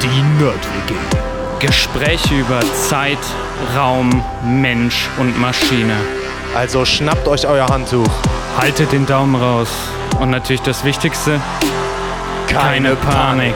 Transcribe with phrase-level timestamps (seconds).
[0.00, 0.94] Die Nerd-WG.
[1.60, 3.18] Gespräche über Zeit,
[3.76, 5.96] Raum, Mensch und Maschine.
[6.56, 8.08] Also schnappt euch euer Handtuch.
[8.58, 9.68] Haltet den Daumen raus.
[10.18, 11.40] Und natürlich das Wichtigste,
[12.48, 13.54] keine Panik.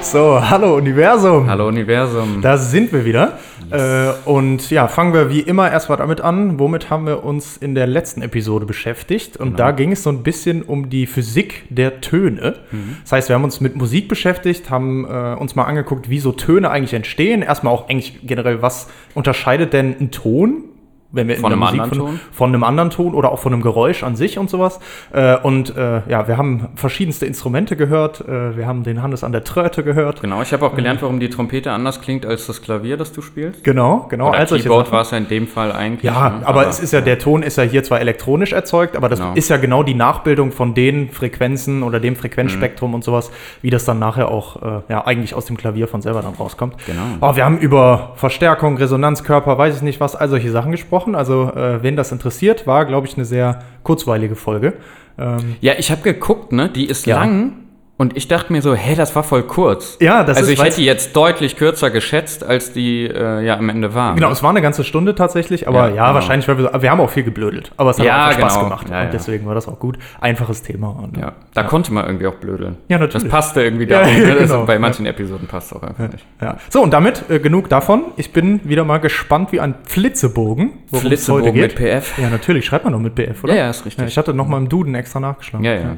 [0.00, 1.48] So, hallo Universum.
[1.48, 2.42] Hallo Universum.
[2.42, 3.38] Da sind wir wieder.
[3.72, 6.58] Äh, und ja, fangen wir wie immer erstmal damit an.
[6.58, 9.36] Womit haben wir uns in der letzten Episode beschäftigt?
[9.36, 12.56] Und da ging es so ein bisschen um die Physik der Töne.
[13.02, 16.32] Das heißt, wir haben uns mit Musik beschäftigt, haben äh, uns mal angeguckt, wie so
[16.32, 17.42] Töne eigentlich entstehen.
[17.42, 20.64] Erstmal auch eigentlich generell, was unterscheidet denn ein Ton?
[21.12, 22.20] Wenn wir in Von der einem Musik anderen von, Ton?
[22.32, 24.80] von einem anderen Ton oder auch von einem Geräusch an sich und sowas.
[25.12, 28.22] Äh, und äh, ja, wir haben verschiedenste Instrumente gehört.
[28.22, 30.22] Äh, wir haben den Hannes an der Tröte gehört.
[30.22, 33.20] Genau, ich habe auch gelernt, warum die Trompete anders klingt als das Klavier, das du
[33.22, 33.62] spielst.
[33.62, 34.30] Genau, genau.
[34.30, 36.02] Oder solche Keyboard war es ja in dem Fall eigentlich.
[36.04, 36.46] Ja, ne?
[36.46, 39.34] aber, es ist ja, der Ton ist ja hier zwar elektronisch erzeugt, aber das Genau.
[39.34, 43.84] ist ja genau die Nachbildung von den Frequenzen oder dem Frequenzspektrum und sowas, wie das
[43.84, 46.76] dann nachher auch äh, ja, eigentlich aus dem Klavier von selber dann rauskommt.
[46.86, 47.02] Genau.
[47.20, 51.01] Oh, wir haben über Verstärkung, Resonanzkörper, weiß ich nicht was, all solche Sachen gesprochen.
[51.14, 54.74] Also, äh, wen das interessiert, war, glaube ich, eine sehr kurzweilige Folge.
[55.18, 56.68] Ähm, Ja, ich habe geguckt, ne?
[56.68, 57.16] Die ist Ja.
[57.18, 57.52] lang
[57.98, 59.96] und ich dachte mir so, hey, das war voll kurz.
[60.00, 63.44] Ja, das also ist, ich weil's- hätte die jetzt deutlich kürzer geschätzt, als die äh,
[63.44, 64.14] ja am Ende war.
[64.14, 66.14] Genau, es war eine ganze Stunde tatsächlich, aber Ja, ja, genau.
[66.14, 67.70] wahrscheinlich, weil wir, wir haben auch viel geblödelt.
[67.76, 68.64] Aber es hat Ja, auch einfach Spaß genau.
[68.64, 68.86] gemacht.
[68.90, 69.98] Ja, und deswegen war das auch gut.
[70.20, 71.08] Einfaches Thema.
[71.20, 72.76] Ja, da konnte man irgendwie auch blödeln.
[72.88, 73.24] Ja, natürlich.
[73.24, 74.04] Das passte irgendwie da.
[74.06, 74.36] Ne?
[74.42, 74.64] Genau.
[74.64, 76.24] Bei manchen Episoden passt es auch einfach nicht.
[76.40, 76.56] Ja.
[76.70, 78.06] So, und damit äh, genug davon.
[78.16, 80.70] Ich bin wieder mal gespannt wie ein Flitzebogen.
[80.88, 82.18] worum es Flitzebogen mit PF.
[82.18, 82.64] Ja, natürlich.
[82.64, 83.54] Schreibt man noch mit PF, oder?
[83.54, 84.06] Ja, ja, ist richtig.
[84.08, 85.64] ich hatte noch mal im Duden extra nachgeschlagen.
[85.64, 85.96] Ja, ja.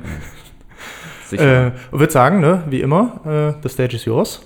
[1.38, 1.66] Sicher.
[1.68, 4.40] Äh, würde sagen, ne, wie immer, äh, the stage is yours.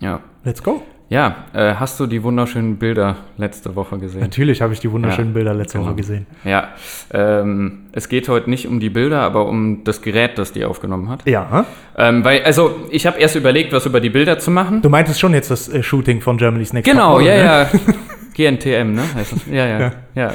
[0.00, 0.20] ja.
[0.44, 0.82] Let's go.
[1.08, 4.22] Ja, äh, hast du die wunderschönen Bilder letzte Woche gesehen?
[4.22, 5.90] Natürlich habe ich die wunderschönen Ja, Bilder letzte genau.
[5.90, 6.26] Woche gesehen.
[6.42, 6.70] Ja,
[7.12, 11.10] ähm, es geht heute nicht um die Bilder, aber um das Gerät, das die aufgenommen
[11.10, 11.28] hat.
[11.28, 11.66] Ja?
[11.98, 14.80] Ähm, weil, also, ich habe erst überlegt, was über die Bilder zu machen.
[14.80, 17.44] du meintest schon jetzt das äh, Shooting von Germany's Next Genau, Top ja, ne?
[17.44, 17.68] ja.
[18.50, 19.02] GNTM, ne?
[19.14, 19.46] Heißt das?
[19.46, 19.92] Ja, ja, ja,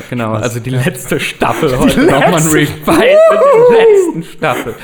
[0.10, 0.34] genau.
[0.34, 4.76] Also die letzte Staffel Die heute nochmal ein mit der letzten Staffel.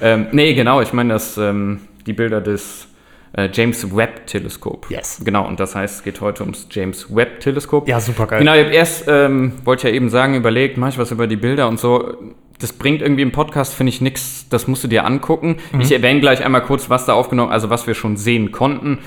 [0.00, 2.88] Ähm, nee, genau, ich meine das, ähm, die Bilder des
[3.32, 4.90] äh, James Webb Teleskop.
[4.90, 5.20] Yes.
[5.24, 7.88] Genau, und das heißt, es geht heute ums James Webb Teleskop.
[7.88, 8.40] Ja, super geil.
[8.40, 11.36] Genau, ich habe erst, ähm, wollte ja eben sagen, überlegt, mache ich was über die
[11.36, 12.16] Bilder und so.
[12.58, 15.56] Das bringt irgendwie im Podcast, finde ich, nichts, das musst du dir angucken.
[15.72, 15.80] Mhm.
[15.80, 18.98] Ich erwähne gleich einmal kurz, was da aufgenommen, also was wir schon sehen konnten.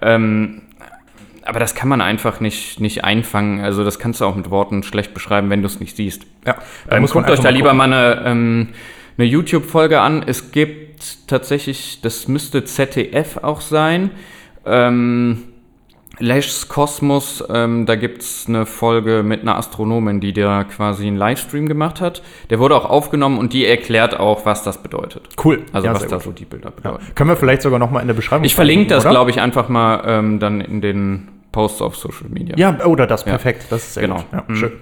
[0.00, 0.62] Ähm,
[1.44, 3.60] aber das kann man einfach nicht, nicht einfangen.
[3.60, 6.22] Also das kannst du auch mit Worten schlecht beschreiben, wenn du es nicht siehst.
[6.46, 6.56] Ja,
[6.90, 8.68] Ähm, guckt euch da mal lieber mal eine, ähm,
[9.18, 10.22] eine YouTube-Folge an.
[10.26, 14.10] Es gibt tatsächlich, das müsste ZDF auch sein.
[14.64, 15.51] Ähm,
[16.18, 21.16] Lesch's Kosmos, ähm, da gibt es eine Folge mit einer Astronomin, die da quasi einen
[21.16, 22.22] Livestream gemacht hat.
[22.50, 25.28] Der wurde auch aufgenommen und die erklärt auch, was das bedeutet.
[25.42, 25.62] Cool.
[25.72, 26.24] Also Ja, was da gut.
[26.24, 26.90] so die Bilder Ja.
[26.92, 27.14] bedeuten.
[27.14, 29.68] Können wir vielleicht sogar noch mal in der Beschreibung Ich verlinke das, glaube ich, einfach
[29.68, 32.56] mal ähm, dann in den Posts auf Social Media.
[32.58, 33.30] Ja, oder das, Ja.
[33.30, 33.66] perfekt.
[33.70, 34.16] Das ist sehr Genau.
[34.16, 34.26] gut.
[34.32, 34.56] Ja, Mhm.
[34.56, 34.72] schön.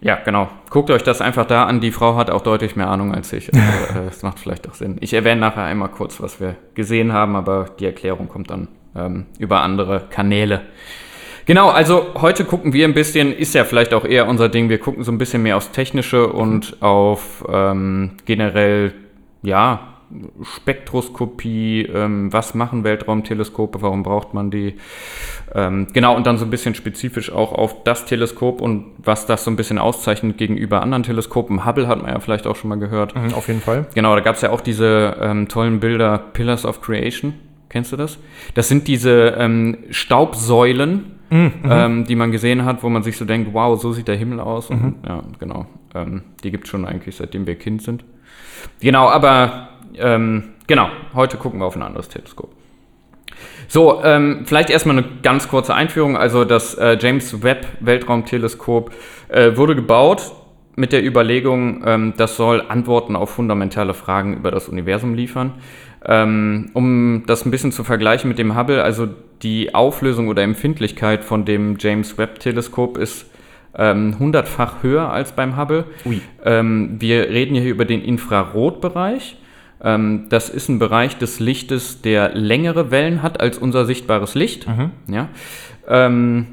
[0.00, 0.48] Ja, genau.
[0.70, 1.80] Guckt euch das einfach da an.
[1.80, 3.52] Die Frau hat auch deutlich mehr Ahnung als ich.
[3.52, 3.58] Also,
[4.00, 4.96] äh, das macht vielleicht auch Sinn.
[5.00, 8.68] Ich erwähne nachher einmal kurz, was wir gesehen haben, aber die Erklärung kommt dann
[8.98, 10.62] ähm, über andere Kanäle.
[11.46, 14.78] Genau, also heute gucken wir ein bisschen, ist ja vielleicht auch eher unser Ding, wir
[14.78, 18.92] gucken so ein bisschen mehr aufs Technische und auf ähm, generell,
[19.42, 19.94] ja,
[20.42, 24.76] Spektroskopie, ähm, was machen Weltraumteleskope, warum braucht man die?
[25.54, 29.44] Ähm, genau, und dann so ein bisschen spezifisch auch auf das Teleskop und was das
[29.44, 31.64] so ein bisschen auszeichnet gegenüber anderen Teleskopen.
[31.64, 33.14] Hubble hat man ja vielleicht auch schon mal gehört.
[33.14, 33.86] Mhm, auf jeden Fall.
[33.94, 37.34] Genau, da gab es ja auch diese ähm, tollen Bilder Pillars of Creation.
[37.68, 38.18] Kennst du das?
[38.54, 43.52] Das sind diese ähm, Staubsäulen, ähm, die man gesehen hat, wo man sich so denkt,
[43.52, 44.70] wow, so sieht der Himmel aus.
[44.70, 45.66] Und, ja, genau.
[45.94, 48.04] Ähm, die gibt es schon eigentlich, seitdem wir Kind sind.
[48.80, 52.50] Genau, aber ähm, genau, heute gucken wir auf ein anderes Teleskop.
[53.68, 56.16] So, ähm, vielleicht erstmal eine ganz kurze Einführung.
[56.16, 58.92] Also das äh, James Webb Weltraumteleskop
[59.28, 60.32] äh, wurde gebaut
[60.78, 65.54] mit der Überlegung, ähm, das soll Antworten auf fundamentale Fragen über das Universum liefern.
[66.04, 69.08] Ähm, um das ein bisschen zu vergleichen mit dem Hubble, also
[69.42, 73.26] die Auflösung oder Empfindlichkeit von dem James Webb Teleskop ist
[73.76, 75.84] ähm, hundertfach höher als beim Hubble.
[76.44, 79.36] Ähm, wir reden hier über den Infrarotbereich.
[79.82, 84.66] Ähm, das ist ein Bereich des Lichtes, der längere Wellen hat als unser sichtbares Licht.
[85.06, 85.28] Ja?
[85.86, 86.46] Ähm,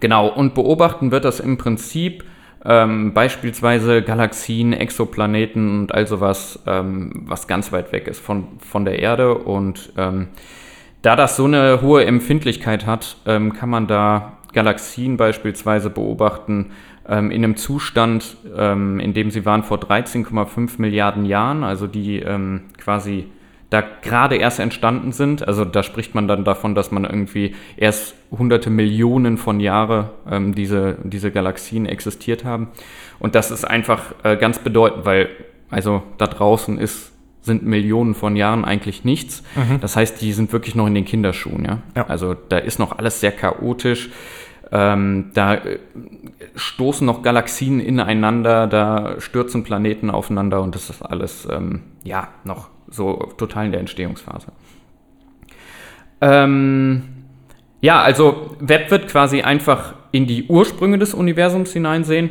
[0.00, 2.24] genau, und beobachten wird das im Prinzip
[2.64, 8.84] ähm, beispielsweise Galaxien, Exoplaneten und all sowas, ähm, was ganz weit weg ist von, von
[8.84, 9.34] der Erde.
[9.34, 10.28] Und ähm,
[11.02, 16.70] da das so eine hohe Empfindlichkeit hat, ähm, kann man da Galaxien beispielsweise beobachten
[17.08, 22.24] ähm, in einem Zustand, ähm, in dem sie waren vor 13,5 Milliarden Jahren, also die
[22.78, 23.26] quasi
[23.72, 25.46] da gerade erst entstanden sind.
[25.48, 30.54] Also da spricht man dann davon, dass man irgendwie erst hunderte Millionen von Jahre ähm,
[30.54, 32.68] diese, diese Galaxien existiert haben.
[33.18, 35.30] Und das ist einfach äh, ganz bedeutend, weil
[35.70, 39.42] also da draußen ist, sind Millionen von Jahren eigentlich nichts.
[39.56, 39.80] Mhm.
[39.80, 41.64] Das heißt, die sind wirklich noch in den Kinderschuhen.
[41.64, 41.78] Ja?
[41.96, 42.06] Ja.
[42.08, 44.10] Also da ist noch alles sehr chaotisch.
[44.70, 45.78] Ähm, da äh,
[46.56, 52.68] stoßen noch Galaxien ineinander, da stürzen Planeten aufeinander und das ist alles ähm, ja noch
[52.92, 54.52] so total in der Entstehungsphase.
[56.20, 57.02] Ähm,
[57.80, 62.30] ja, also Webb wird quasi einfach in die Ursprünge des Universums hineinsehen.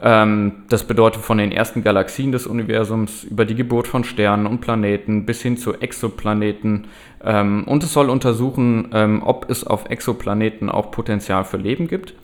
[0.00, 4.60] Ähm, das bedeutet von den ersten Galaxien des Universums über die Geburt von Sternen und
[4.60, 6.86] Planeten bis hin zu Exoplaneten.
[7.24, 12.14] Ähm, und es soll untersuchen, ähm, ob es auf Exoplaneten auch Potenzial für Leben gibt.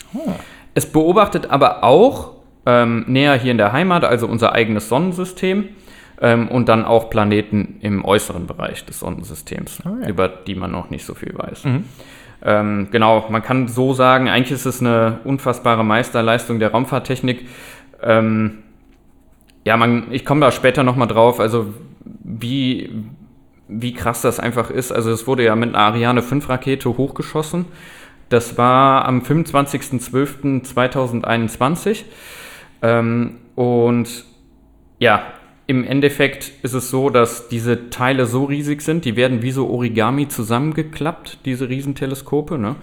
[0.74, 2.32] Es beobachtet aber auch
[2.64, 5.68] ähm, näher hier in der Heimat, also unser eigenes Sonnensystem
[6.20, 10.08] ähm, und dann auch Planeten im äußeren Bereich des Sonnensystems, Ah, ja.
[10.08, 11.64] über die man noch nicht so viel weiß.
[12.44, 17.46] Ähm, genau, man kann so sagen, eigentlich ist es eine unfassbare Meisterleistung der Raumfahrttechnik.
[18.02, 18.58] Ähm,
[19.64, 21.72] ja, man, ich komme da später nochmal drauf, also
[22.24, 22.90] wie,
[23.68, 24.90] wie krass das einfach ist.
[24.90, 27.66] Also es wurde ja mit einer Ariane 5 Rakete hochgeschossen.
[28.28, 32.04] Das war am 25.12.2021.
[32.82, 34.24] Ähm, und
[34.98, 35.22] ja,
[35.66, 39.68] im Endeffekt ist es so, dass diese Teile so riesig sind, die werden wie so
[39.68, 42.76] Origami zusammengeklappt, diese Riesenteleskope, ne?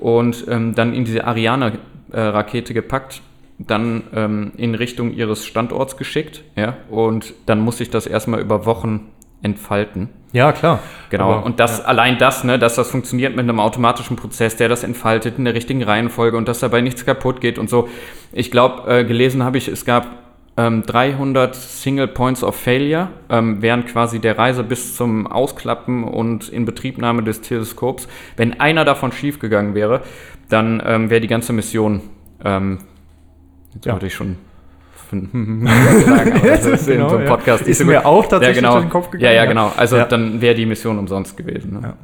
[0.00, 3.22] und ähm, dann in diese Ariane-Rakete gepackt,
[3.58, 8.66] dann ähm, in Richtung ihres Standorts geschickt, ja, und dann muss sich das erstmal über
[8.66, 9.12] Wochen
[9.42, 10.08] entfalten.
[10.32, 10.78] Ja, klar.
[11.10, 14.68] Genau, Aber, und das allein das, ne, dass das funktioniert mit einem automatischen Prozess, der
[14.68, 17.88] das entfaltet in der richtigen Reihenfolge und dass dabei nichts kaputt geht und so.
[18.32, 20.21] Ich glaube, äh, gelesen habe ich, es gab
[20.56, 26.48] ähm, 300 Single Points of Failure ähm, während quasi der Reise bis zum Ausklappen und
[26.50, 28.06] Inbetriebnahme des Teleskops.
[28.36, 30.02] Wenn einer davon schiefgegangen wäre,
[30.50, 32.02] dann ähm, wäre die ganze Mission,
[32.44, 32.78] ähm,
[33.74, 33.94] jetzt Ja.
[33.94, 34.36] würde ich schon
[35.12, 37.26] sagen, aber das ist so Genau, ja.
[37.26, 38.72] Podcast Ist mir auch tatsächlich ja, genau.
[38.74, 39.48] durch den Kopf gegangen, Ja, ja, ja.
[39.48, 39.72] genau.
[39.76, 40.04] Also Ja.
[40.06, 41.80] dann wäre die Mission umsonst gewesen.
[41.80, 41.94] Ne?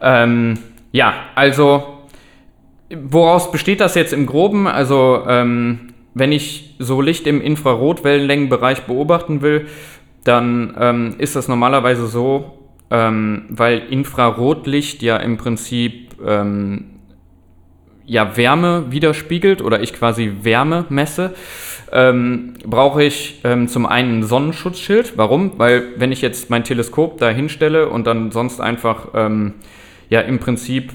[0.00, 0.22] Ja.
[0.24, 0.58] Ähm,
[0.90, 1.84] ja, also
[2.94, 4.66] woraus besteht das jetzt im Groben?
[4.66, 9.66] Also ähm, wenn ich so Licht im Infrarotwellenlängenbereich beobachten will,
[10.24, 12.58] dann ähm, ist das normalerweise so,
[12.90, 16.92] ähm, weil Infrarotlicht ja im Prinzip ähm,
[18.04, 21.34] ja, Wärme widerspiegelt oder ich quasi Wärme messe,
[21.92, 25.14] ähm, brauche ich ähm, zum einen ein Sonnenschutzschild.
[25.16, 25.58] Warum?
[25.58, 29.54] Weil wenn ich jetzt mein Teleskop da hinstelle und dann sonst einfach ähm,
[30.08, 30.92] ja im Prinzip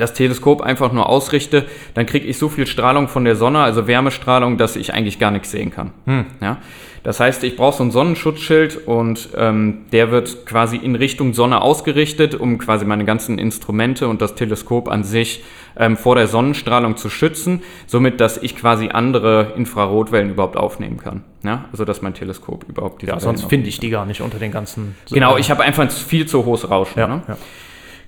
[0.00, 3.86] das Teleskop einfach nur ausrichte, dann kriege ich so viel Strahlung von der Sonne, also
[3.86, 5.92] Wärmestrahlung, dass ich eigentlich gar nichts sehen kann.
[6.40, 6.58] Ja?
[7.02, 11.62] Das heißt, ich brauche so ein Sonnenschutzschild und ähm, der wird quasi in Richtung Sonne
[11.62, 15.42] ausgerichtet, um quasi meine ganzen Instrumente und das Teleskop an sich
[15.78, 21.24] ähm, vor der Sonnenstrahlung zu schützen, somit, dass ich quasi andere Infrarotwellen überhaupt aufnehmen kann.
[21.42, 21.64] Ja?
[21.72, 24.52] Also, dass mein Teleskop überhaupt diese Ja, sonst finde ich die gar nicht unter den
[24.52, 24.94] ganzen.
[25.10, 26.98] Genau, ich habe einfach ein viel zu hohes Rauschen.
[26.98, 27.22] Ja, ne?
[27.26, 27.36] ja.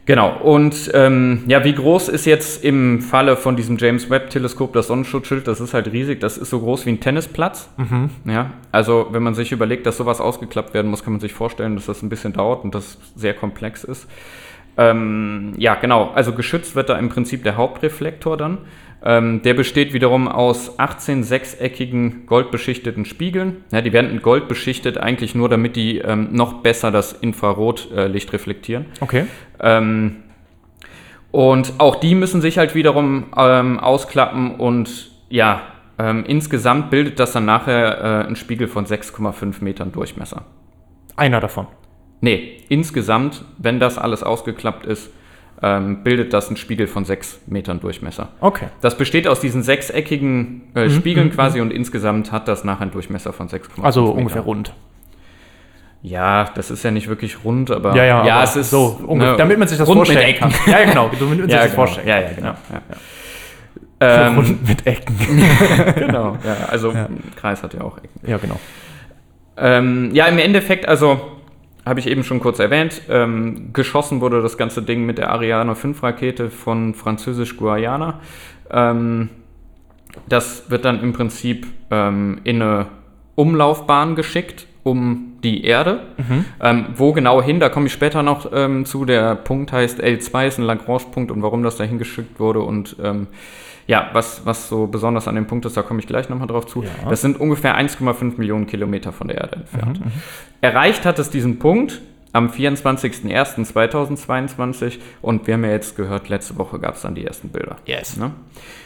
[0.04, 4.88] Genau, und ähm, ja, wie groß ist jetzt im Falle von diesem James Webb-Teleskop das
[4.88, 5.46] Sonnenschutzschild?
[5.46, 7.68] Das ist halt riesig, das ist so groß wie ein Tennisplatz.
[8.24, 11.76] Ja, also wenn man sich überlegt, dass sowas ausgeklappt werden muss, kann man sich vorstellen,
[11.76, 14.08] dass das ein bisschen dauert und das sehr komplex ist.
[14.76, 18.58] Ähm, ja, genau, also geschützt wird da im Prinzip der Hauptreflektor dann.
[19.04, 23.64] Ähm, der besteht wiederum aus 18 sechseckigen goldbeschichteten Spiegeln.
[23.72, 28.32] Ja, die werden mit Gold beschichtet, eigentlich nur damit die ähm, noch besser das Infrarotlicht
[28.32, 28.86] reflektieren.
[29.00, 29.26] Okay.
[29.60, 30.16] Ähm,
[31.32, 35.62] und auch die müssen sich halt wiederum ähm, ausklappen und ja,
[35.98, 40.44] ähm, insgesamt bildet das dann nachher äh, einen Spiegel von 6,5 Metern Durchmesser.
[41.16, 41.66] Einer davon.
[42.20, 45.10] Nee, insgesamt, wenn das alles ausgeklappt ist,
[45.62, 48.30] ähm, bildet das einen Spiegel von 6 Metern Durchmesser.
[48.40, 48.66] Okay.
[48.80, 53.32] Das besteht aus diesen sechseckigen äh, Spiegeln quasi und insgesamt hat das nachher einen Durchmesser
[53.32, 54.74] von 6,5 Also ungefähr rund.
[56.02, 58.98] Ja, das ist ja nicht wirklich rund, aber Ja, ja, ja aber es ist so
[59.08, 60.50] ne, damit man sich das rund vorstellen mit Ecken.
[60.50, 60.72] kann.
[60.72, 61.74] Ja, ja, genau, damit man sich ja, das genau.
[61.76, 62.30] vorstellen ja, kann.
[62.30, 62.48] ja, genau.
[62.48, 62.82] Ja.
[62.90, 62.96] Ja.
[64.04, 65.16] Ähm, Rund mit Ecken.
[65.94, 68.28] genau, ja, also ein Kreis hat ja auch Ecken.
[68.28, 68.58] ja, genau.
[69.56, 71.20] Ähm, ja, im Endeffekt, also
[71.84, 75.74] habe ich eben schon kurz erwähnt, ähm, geschossen wurde das ganze Ding mit der Ariane
[75.74, 78.20] 5 Rakete von Französisch-Guayana.
[78.70, 79.30] Ähm,
[80.28, 82.86] das wird dann im Prinzip ähm, in eine
[83.34, 86.00] Umlaufbahn geschickt um die Erde.
[86.60, 89.04] Ähm, wo genau hin, da komme ich später noch ähm, zu.
[89.04, 93.28] Der Punkt heißt L2, ist ein Lagrange-Punkt und warum das dahin geschickt wurde und ähm,
[93.86, 96.66] ja, was, was so besonders an dem Punkt ist, da komme ich gleich nochmal drauf
[96.66, 96.84] zu.
[97.08, 100.00] Das sind ungefähr 1,5 Millionen Kilometer von der Erde entfernt.
[100.60, 102.00] Erreicht hat es diesen Punkt
[102.32, 107.50] am 24.01.2022 und wir haben ja jetzt gehört, letzte Woche gab es dann die ersten
[107.50, 107.76] Bilder.
[107.84, 108.16] Yes.
[108.16, 108.30] Ne?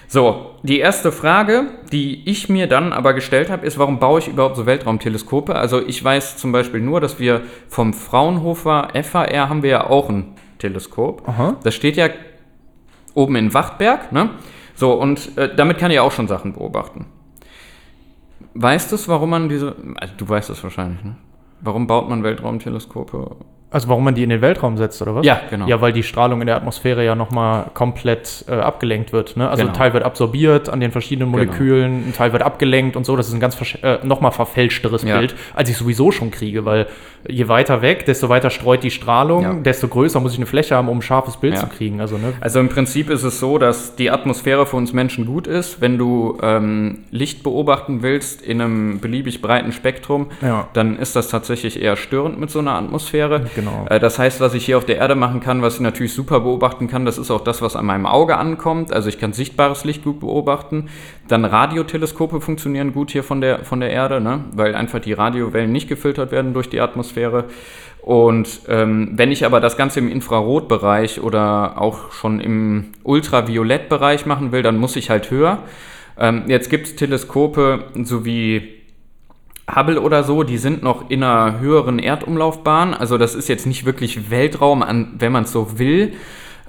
[0.08, 4.28] So, die erste Frage, die ich mir dann aber gestellt habe, ist, warum baue ich
[4.28, 5.54] überhaupt so Weltraumteleskope?
[5.54, 10.08] Also ich weiß zum Beispiel nur, dass wir vom Fraunhofer FAR haben wir ja auch
[10.08, 11.28] ein Teleskop.
[11.28, 11.56] Aha.
[11.62, 12.08] Das steht ja
[13.14, 14.30] oben in Wachtberg, ne?
[14.76, 17.06] So, und äh, damit kann ich auch schon Sachen beobachten.
[18.54, 19.75] Weißt du, warum man diese.
[19.97, 21.16] Also, du weißt es wahrscheinlich, ne?
[21.62, 23.37] Warum baut man Weltraumteleskope?
[23.68, 25.26] Also warum man die in den Weltraum setzt, oder was?
[25.26, 25.66] Ja, genau.
[25.66, 29.37] Ja, weil die Strahlung in der Atmosphäre ja nochmal komplett äh, abgelenkt wird.
[29.37, 29.49] Ne?
[29.50, 29.73] Also Genau.
[29.75, 33.16] ein Teil wird absorbiert an den verschiedenen Molekülen, ein Teil wird abgelenkt und so.
[33.16, 35.18] Das ist ein ganz äh, nochmal verfälschteres Ja.
[35.18, 36.87] Bild, als ich sowieso schon kriege, weil
[37.28, 39.52] je weiter weg, desto weiter streut die Strahlung, Ja.
[39.54, 41.61] desto größer muss ich eine Fläche haben, um ein scharfes Bild Ja.
[41.61, 42.00] zu kriegen.
[42.00, 42.35] Also, ne?
[42.40, 45.80] Also im Prinzip ist es so, dass die Atmosphäre für uns Menschen gut ist.
[45.80, 50.68] Wenn du ähm, Licht beobachten willst in einem beliebig breiten Spektrum, Ja.
[50.73, 53.46] dann ist das tatsächlich eher störend mit so einer Atmosphäre.
[53.56, 53.86] Genau.
[53.88, 56.40] Äh, das heißt, was ich hier auf der Erde machen kann, was ich natürlich super
[56.40, 58.92] beobachten kann, das ist auch das, was an meinem Auge ankommt.
[58.92, 60.90] Also ich kann sichtbares Licht gut beobachten.
[61.26, 64.44] Dann Radioteleskope funktionieren gut hier von der, von der Erde, ne?
[64.52, 67.46] weil einfach die Radiowellen nicht gefiltert werden durch die Atmosphäre.
[68.02, 74.52] Und ähm, wenn ich aber das Ganze im Infrarotbereich oder auch schon im Ultraviolettbereich machen
[74.52, 75.60] will, dann muss ich halt höher.
[76.18, 78.75] Ähm, jetzt gibt es Teleskope, so wie
[79.73, 82.94] Hubble oder so, die sind noch in einer höheren Erdumlaufbahn.
[82.94, 86.14] Also das ist jetzt nicht wirklich Weltraum, an, wenn man es so will.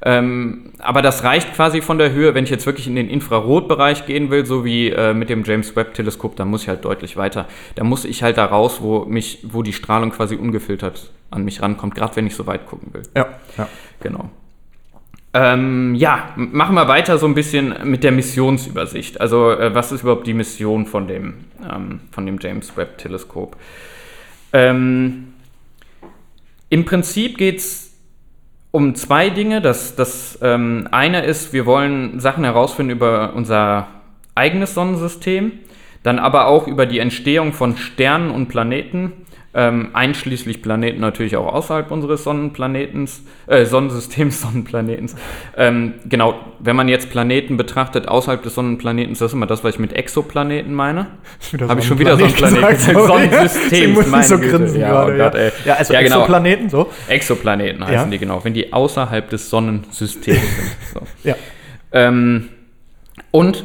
[0.02, 4.06] Ähm, aber das reicht quasi von der Höhe, wenn ich jetzt wirklich in den Infrarotbereich
[4.06, 7.18] gehen will, so wie äh, mit dem James Webb Teleskop, dann muss ich halt deutlich
[7.18, 7.48] weiter.
[7.76, 11.62] Da muss ich halt da raus, wo mich, wo die Strahlung quasi ungefiltert an mich
[11.62, 13.04] rankommt, gerade wenn ich so weit gucken will.
[13.16, 13.28] Ja.
[13.58, 13.68] ja.
[14.02, 14.30] Genau.
[15.40, 19.22] Ähm, ja, machen wir weiter so ein bisschen mit der Missionsübersicht.
[19.22, 23.56] Also, äh, was ist überhaupt die Mission von dem, ähm, von dem James Webb Teleskop?
[24.52, 25.34] Ähm,
[26.70, 27.94] Im Prinzip geht es
[28.72, 29.62] um zwei Dinge.
[29.62, 33.90] Das, das ähm, eine ist, wir wollen Sachen herausfinden über unser
[34.34, 35.52] eigenes Sonnensystem,
[36.02, 39.14] dann aber auch über die Entstehung von Sternen und Planeten,
[39.58, 45.16] ähm, einschließlich Planeten natürlich auch außerhalb unseres Sonnenplanetens, äh, Sonnensystems, Sonnenplanetens.
[45.58, 49.74] Ähm, genau, wenn man jetzt Planeten betrachtet außerhalb des Sonnenplanetens, das ist immer das, was
[49.74, 51.08] ich mit Exoplaneten meine.
[51.68, 53.72] Habe ich schon wieder Sonnenplaneten gesagt?
[53.72, 54.58] Ich meine so Güte.
[54.58, 55.14] grinsen Ja, gerade.
[55.14, 55.52] oh Gott, ey.
[55.66, 56.18] ja, also Ja, genau.
[56.18, 56.92] Exoplaneten, so.
[57.08, 58.06] Exoplaneten heißen Ja.
[58.06, 60.76] die genau, wenn die außerhalb des Sonnensystems sind.
[60.94, 61.02] So.
[61.24, 61.36] Ja.
[61.92, 62.50] Ähm,
[63.32, 63.64] und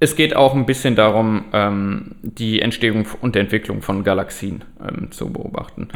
[0.00, 5.32] es geht auch ein bisschen darum, ähm, die Entstehung und Entwicklung von Galaxien ähm, zu
[5.32, 5.88] beobachten.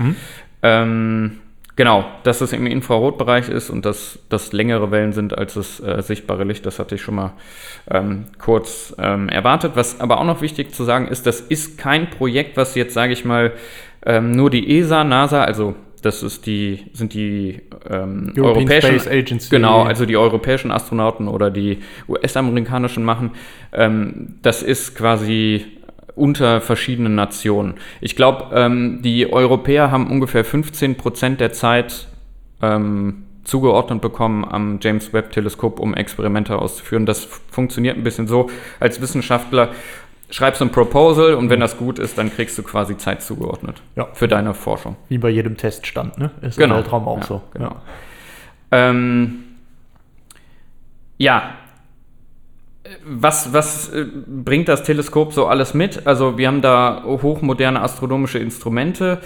[0.62, 1.38] Ähm,
[1.76, 6.02] genau, dass es im Infrarotbereich ist und dass das längere Wellen sind als das äh,
[6.02, 7.33] sichtbare Licht, das hatte ich schon mal
[7.90, 9.73] ähm, kurz ähm, erwartet.
[9.75, 13.12] Was aber auch noch wichtig zu sagen ist, das ist kein Projekt, was jetzt, sage
[13.12, 13.52] ich mal,
[14.07, 15.75] ähm, nur die ESA, NASA, also
[16.05, 19.50] das ist die, sind die ähm, europäischen Space Agency.
[19.50, 21.78] Genau, also die europäischen Astronauten oder die
[22.09, 23.33] US-amerikanischen machen.
[23.73, 25.67] Ähm, das ist quasi
[26.14, 27.75] unter verschiedenen Nationen.
[28.00, 32.09] Ich glaube, ähm, die Europäer haben ungefähr 15 Prozent der Zeit
[32.61, 37.07] ähm, zugeordnet bekommen am James Webb Teleskop, um Experimente auszuführen.
[37.07, 39.71] Das funktioniert ein bisschen so, als Wissenschaftler
[40.30, 44.08] schreibst ein Proposal und wenn das gut ist, dann kriegst du quasi Zeit zugeordnet Ja.
[44.12, 44.97] für deine Forschung.
[45.08, 46.30] Wie bei jedem Teststand, ne?
[46.42, 46.75] Ist Genau.
[46.76, 47.42] im Weltraum auch Ja, so.
[47.54, 47.76] genau.
[48.70, 49.44] Ähm,
[51.16, 51.54] ja.
[53.04, 56.06] Was, was äh, bringt das Teleskop so alles mit?
[56.06, 59.20] Also wir haben da hochmoderne astronomische Instrumente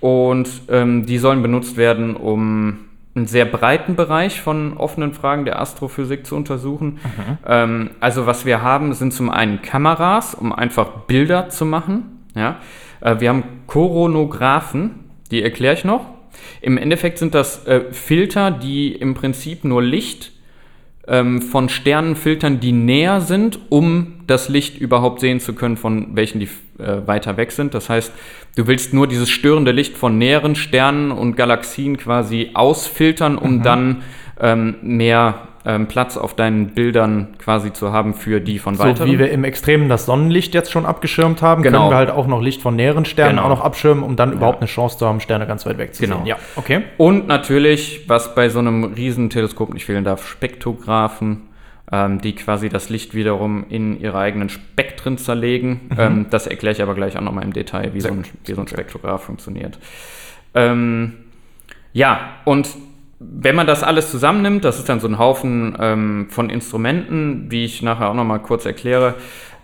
[0.00, 2.78] und ähm, die sollen benutzt werden, um
[3.14, 7.00] einen sehr breiten Bereich von offenen Fragen der Astrophysik zu untersuchen.
[7.46, 12.24] Ähm, also was wir haben, sind zum einen Kameras, um einfach Bilder zu machen.
[12.34, 12.58] Ja?
[13.00, 16.06] Äh, wir haben Koronographen, die erkläre ich noch.
[16.60, 20.32] Im Endeffekt sind das äh, Filter, die im Prinzip nur Licht
[21.10, 26.14] ähm, von Sternen filtern, die näher sind, um das Licht überhaupt sehen zu können, von
[26.14, 26.48] welchen die
[26.78, 27.74] äh, weiter weg sind.
[27.74, 28.12] Das heißt,
[28.56, 34.02] du willst nur dieses störende Licht von näheren Sternen und Galaxien quasi ausfiltern, um dann
[34.40, 39.10] ähm, mehr ähm, Platz auf deinen Bildern quasi zu haben für die von So weiteren.
[39.10, 41.80] wie wir im Extremen das Sonnenlicht jetzt schon abgeschirmt haben, Genau.
[41.80, 43.44] können wir halt auch noch Licht von näheren Sternen Genau.
[43.44, 46.02] auch noch abschirmen, um dann überhaupt eine Chance zu haben, Sterne ganz weit weg zu
[46.02, 46.16] Genau.
[46.18, 46.26] sehen.
[46.26, 46.82] Ja, okay.
[46.96, 51.42] Und natürlich, was bei so einem Riesenteleskop nicht fehlen darf, Spektrographen.
[51.92, 55.80] ähm, die quasi das Licht wiederum in ihre eigenen Spektren zerlegen.
[55.90, 55.96] Mhm.
[55.98, 58.60] Ähm, das erkläre ich aber gleich auch nochmal im Detail, wie so, ein, wie so
[58.60, 59.76] ein Spektrograph funktioniert.
[60.54, 61.14] Ähm,
[61.92, 62.68] ja, und
[63.20, 67.66] wenn man das alles zusammennimmt, das ist dann so ein Haufen ähm, von Instrumenten, die
[67.66, 69.14] ich nachher auch nochmal kurz erkläre,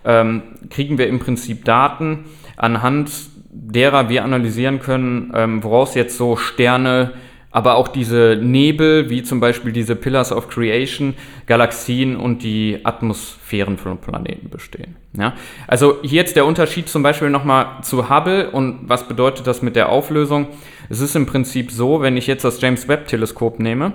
[0.05, 3.11] ähm, kriegen wir im Prinzip Daten, anhand
[3.51, 7.13] derer wir analysieren können, ähm, woraus jetzt so Sterne,
[7.57, 11.15] aber auch diese Nebel, wie zum Beispiel diese Pillars of Creation,
[11.47, 14.97] Galaxien und die Atmosphären von Planeten bestehen.
[15.15, 15.33] Ja?
[15.67, 19.75] Also hier jetzt der Unterschied zum Beispiel nochmal zu Hubble und was bedeutet das mit
[19.75, 20.49] der Auflösung?
[20.91, 23.95] Es ist im Prinzip so, wenn ich jetzt das James Webb Teleskop nehme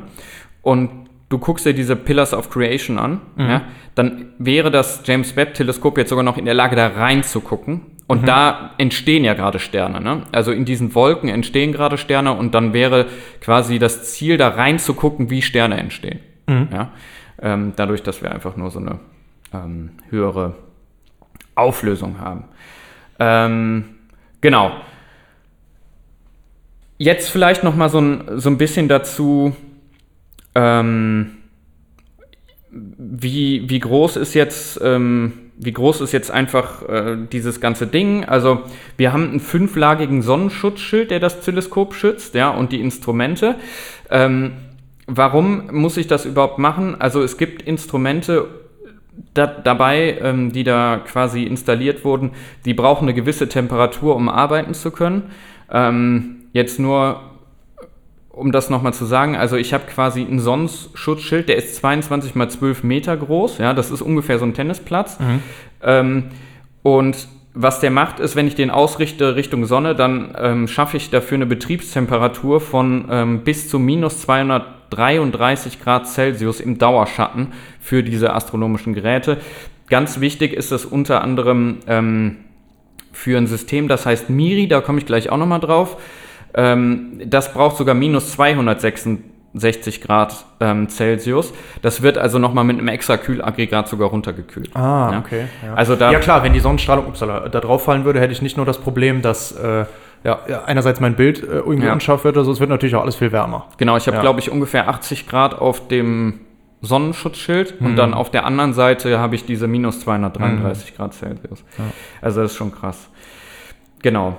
[0.63, 0.89] und
[1.30, 3.62] du guckst dir diese Pillars of Creation an, ja,
[3.94, 7.82] dann wäre das James Webb Teleskop jetzt sogar noch in der Lage, da reinzugucken.
[8.12, 10.01] Und da entstehen ja gerade Sterne.
[10.01, 10.24] Ne?
[10.34, 13.06] Also in diesen Wolken entstehen gerade Sterne und dann wäre
[13.39, 16.20] quasi das Ziel, da reinzugucken, wie Sterne entstehen.
[16.74, 16.91] Ja?
[17.41, 19.00] Ähm, dadurch, dass wir einfach nur so eine
[19.53, 20.56] ähm, höhere
[21.56, 22.44] Auflösung haben.
[23.18, 23.86] Ähm,
[24.41, 24.74] genau.
[26.98, 29.56] Jetzt vielleicht noch mal so ein, so ein bisschen dazu,
[30.53, 31.38] ähm,
[32.72, 38.25] wie, wie groß ist jetzt, ähm, wie groß ist jetzt einfach äh, dieses ganze Ding?
[38.25, 38.62] Also
[38.98, 43.56] wir haben einen fünflagigen Sonnenschutzschild, der das Teleskop schützt, ja, und die Instrumente.
[44.10, 44.53] Ähm,
[45.06, 47.00] warum muss ich das überhaupt machen?
[47.00, 48.48] Also es gibt Instrumente
[49.36, 52.32] da, dabei, ähm, die da quasi installiert wurden,
[52.65, 55.30] die brauchen eine gewisse Temperatur, um arbeiten zu können.
[55.72, 57.22] Ähm, jetzt nur
[58.33, 62.50] um das nochmal zu sagen, also ich habe quasi ein Sonnenschutzschild, der ist 22 mal
[62.50, 65.17] 12 Meter groß, ja, das ist ungefähr so ein Tennisplatz.
[65.83, 66.25] Ähm,
[66.83, 71.09] und was der macht, ist, wenn ich den ausrichte Richtung Sonne, dann ähm, schaffe ich
[71.09, 77.47] dafür eine Betriebstemperatur von ähm, bis zu minus 233 Grad Celsius im Dauerschatten
[77.81, 79.38] für diese astronomischen Geräte.
[79.89, 82.38] Ganz wichtig ist das unter anderem ähm,
[83.11, 85.97] für ein System, das heißt MIRI, da komme ich gleich auch nochmal drauf.
[86.53, 91.53] Ähm, das braucht sogar minus 266 Grad ähm, Celsius.
[91.81, 94.75] Das wird also nochmal mit einem extra Kühlaggregat sogar runtergekühlt.
[94.75, 95.20] Ah, Ja.
[95.20, 95.46] okay.
[95.65, 95.74] Ja.
[95.75, 98.57] Also da- ja klar, wenn die Sonnenstrahlung upsala, da drauf fallen würde, hätte ich nicht
[98.57, 99.85] nur das Problem, dass äh,
[100.24, 101.94] ja, einerseits mein Bild äh, irgendwie Ja.
[101.94, 103.66] unscharf wird, also es wird natürlich auch alles viel wärmer.
[103.77, 106.42] Genau, ich habe, glaube ich, ungefähr 80 Grad auf dem
[106.81, 107.87] Sonnenschutzschild Mhm.
[107.87, 111.64] und dann auf der anderen Seite habe ich diese minus 233 Grad Celsius.
[112.22, 113.09] Also das ist schon krass.
[114.03, 114.37] Genau.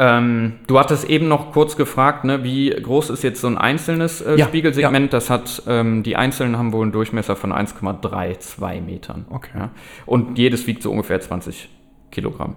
[0.00, 4.20] Ähm, du hattest eben noch kurz gefragt, ne, wie groß ist jetzt so ein einzelnes
[4.20, 5.12] äh, Ja, Spiegelsegment?
[5.12, 9.26] Das hat, ähm, die einzelnen haben wohl einen Durchmesser von 1,32 Metern.
[9.30, 9.50] Okay.
[9.58, 9.70] Ja?
[10.06, 11.68] Und jedes wiegt so ungefähr 20
[12.12, 12.56] Kilogramm.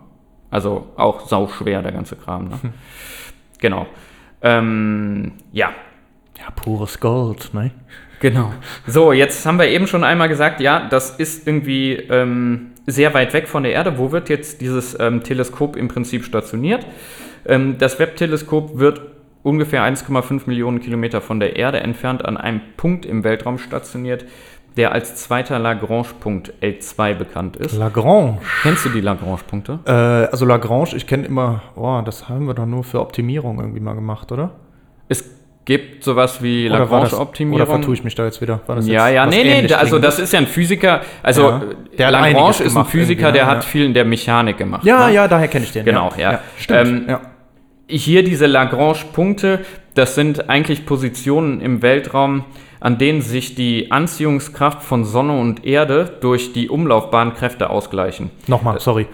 [0.52, 2.50] Also auch sauschwer, der ganze Kram.
[2.50, 2.60] Ne?
[3.60, 3.88] Genau.
[4.42, 5.72] Ähm, ja,
[6.40, 7.72] Ja, pures Gold, ne?
[8.20, 8.52] Genau.
[8.88, 13.34] So, jetzt haben wir eben schon einmal gesagt, ja, das ist irgendwie ähm, sehr weit
[13.34, 13.98] weg von der Erde.
[13.98, 16.86] Wo wird jetzt dieses ähm, Teleskop im Prinzip stationiert?
[17.52, 19.02] Ähm, das Webb-Teleskop wird
[19.44, 24.26] ungefähr 1,5 Millionen Kilometer von der Erde entfernt an einem Punkt im Weltraum stationiert,
[24.78, 27.76] der als zweiter Lagrange-Punkt L2 bekannt ist.
[27.78, 28.38] Lagrange.
[28.64, 29.80] Kennst du die Lagrange-Punkte?
[29.86, 33.82] Äh, also Lagrange, ich kenne immer, oh, das haben wir doch nur für Optimierung irgendwie
[33.82, 34.52] mal gemacht, oder?
[35.10, 35.30] Es
[35.66, 37.62] gibt sowas wie Lagrange-Optimierung.
[37.62, 38.62] Oder vertue ich mich da jetzt wieder?
[38.68, 41.02] War das Ja, jetzt ja, was nee, nee, da- also das ist ja ein Physiker,
[41.22, 41.62] also Ja.
[41.98, 43.52] Der Lagrange ist ein Physiker, irgendwie, der ne?
[43.52, 43.70] hat Ja.
[43.70, 44.86] viel in der Mechanik gemacht.
[44.86, 45.14] Ja, ne?
[45.16, 45.84] ja, daher kenne ich den.
[45.84, 46.40] Genau, ja.
[46.58, 47.20] Stimmt, Ähm, ja.
[47.88, 49.60] Hier diese Lagrange-Punkte,
[49.96, 52.46] das sind eigentlich Positionen im Weltraum,
[52.80, 58.32] an denen sich die Anziehungskraft von Sonne und Erde durch die Umlaufbahnkräfte ausgleichen.
[58.48, 59.08] Nochmal, sorry.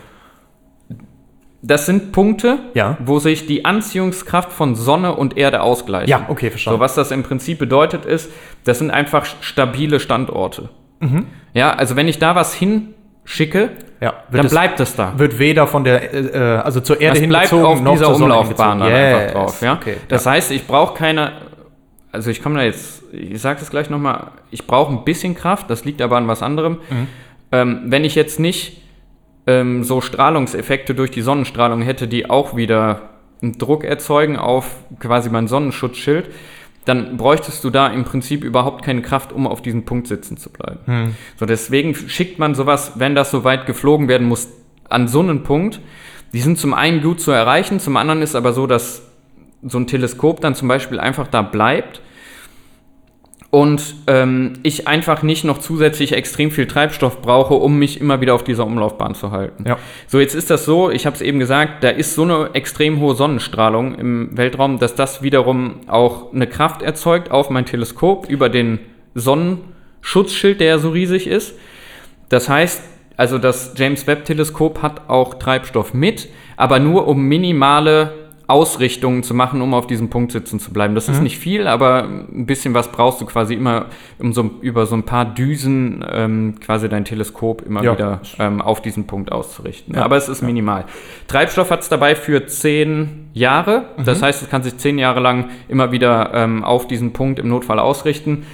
[1.64, 2.98] Das sind Punkte, Ja.
[3.04, 6.08] wo sich die Anziehungskraft von Sonne und Erde ausgleichen.
[6.10, 6.78] Ja, okay, verstanden.
[6.78, 8.32] So, was das im Prinzip bedeutet ist,
[8.64, 10.70] das sind einfach stabile Standorte.
[11.00, 11.26] Mhm.
[11.54, 12.54] Ja, also wenn ich da was
[13.28, 15.14] hinschicke, Ja, dann bleibt es da.
[15.18, 18.80] wird weder von der, äh, äh, also zur Erde bleibt hingezogen, auf noch dieser Umlaufbahn
[18.80, 18.96] dann hingezogen.
[19.06, 19.62] einfach Yes, drauf.
[19.62, 19.74] Ja?
[19.74, 20.32] Okay, Das ja.
[20.32, 21.34] heißt, ich brauche keine,
[22.12, 25.70] also ich komme da jetzt, ich sage das gleich nochmal, ich brauche ein bisschen Kraft,
[25.70, 26.80] das liegt aber an was anderem.
[26.90, 27.08] Mhm.
[27.52, 28.82] Ähm, wenn ich jetzt nicht
[29.46, 33.02] ähm, so Strahlungseffekte durch die Sonnenstrahlung hätte, die auch wieder
[33.42, 36.30] einen Druck erzeugen auf quasi mein Sonnenschutzschild,
[36.88, 40.50] dann bräuchtest du da im Prinzip überhaupt keine Kraft, um auf diesem Punkt sitzen zu
[40.50, 40.80] bleiben.
[40.86, 41.16] Hm.
[41.38, 44.48] So, deswegen schickt man sowas, wenn das so weit geflogen werden muss,
[44.90, 45.82] an so einen Punkt.
[46.34, 49.02] Die sind zum einen gut zu erreichen, zum anderen ist aber so, dass
[49.64, 52.02] so ein Teleskop dann zum Beispiel einfach da bleibt
[53.58, 58.36] und ähm, ich einfach nicht noch zusätzlich extrem viel Treibstoff brauche, um mich immer wieder
[58.36, 59.64] auf dieser Umlaufbahn zu halten.
[59.68, 59.80] Ja.
[60.06, 63.00] So, jetzt ist das so, ich habe es eben gesagt, da ist so eine extrem
[63.00, 68.48] hohe Sonnenstrahlung im Weltraum, dass das wiederum auch eine Kraft erzeugt auf mein Teleskop über
[68.50, 68.78] den
[70.02, 71.56] Schutzschild, der ja so riesig ist.
[72.30, 72.84] Das heißt,
[73.16, 78.14] also das James Webb Teleskop hat auch Treibstoff mit, aber nur um minimale
[78.50, 80.96] Ausrichtungen zu machen, um auf diesem Punkt sitzen zu bleiben.
[80.96, 83.88] Das ist nicht viel, aber ein bisschen was brauchst du quasi immer,
[84.20, 87.94] um so, über so ein paar Düsen ähm, quasi dein Teleskop immer Ja.
[87.94, 89.96] wieder ähm, auf diesen Punkt auszurichten.
[89.98, 90.86] Aber es ist minimal.
[91.28, 93.90] Treibstoff hat es dabei für zehn Jahre.
[94.06, 97.50] Das heißt, es kann sich zehn Jahre lang immer wieder ähm, auf diesen Punkt im
[97.50, 98.46] Notfall ausrichten.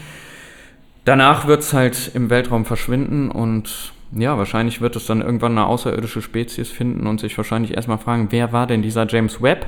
[1.05, 5.65] Danach wird es halt im Weltraum verschwinden und ja, wahrscheinlich wird es dann irgendwann eine
[5.67, 9.65] außerirdische Spezies finden und sich wahrscheinlich erstmal fragen, wer war denn dieser James Webb?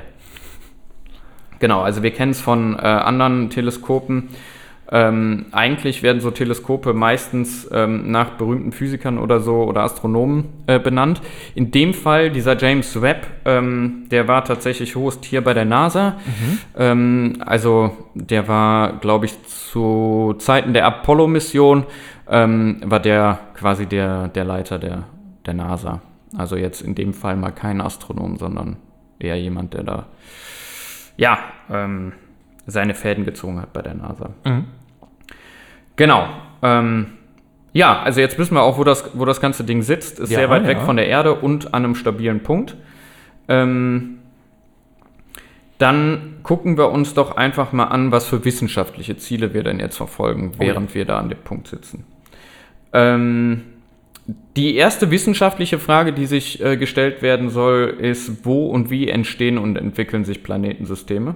[1.60, 4.30] Genau, also wir kennen es von äh, anderen Teleskopen.
[4.91, 10.80] Ähm, eigentlich werden so Teleskope meistens ähm, nach berühmten Physikern oder so oder Astronomen äh,
[10.80, 11.22] benannt.
[11.56, 16.18] In dem Fall, dieser James Webb, ähm, der war tatsächlich Host hier bei der NASA.
[16.78, 21.86] Ähm, also der war, glaube ich, zu Zeiten der Apollo-Mission,
[22.30, 25.06] ähm, war der quasi der, der Leiter der,
[25.48, 26.02] der NASA.
[26.38, 28.78] Also jetzt in dem Fall mal kein Astronom, sondern
[29.18, 30.06] eher jemand, der da
[31.17, 32.13] ja, ähm,
[32.67, 34.32] seine Fäden gezogen hat bei der NASA.
[35.95, 36.28] Genau.
[36.62, 37.08] Ähm,
[37.73, 40.19] ja, also jetzt wissen wir auch, wo das, wo das ganze Ding sitzt.
[40.19, 40.84] Ist Ja, sehr weit weg ja.
[40.86, 42.75] von der Erde und an einem stabilen Punkt.
[43.47, 44.19] Ähm,
[45.78, 49.97] dann gucken wir uns doch einfach mal an, was für wissenschaftliche Ziele wir denn jetzt
[49.97, 50.69] verfolgen, Oh ja.
[50.69, 52.06] während wir da an dem Punkt sitzen.
[52.93, 53.62] Ähm,
[54.27, 59.57] die erste wissenschaftliche Frage, die sich äh, gestellt werden soll, ist, wo und wie entstehen
[59.57, 61.35] und entwickeln sich Planetensysteme?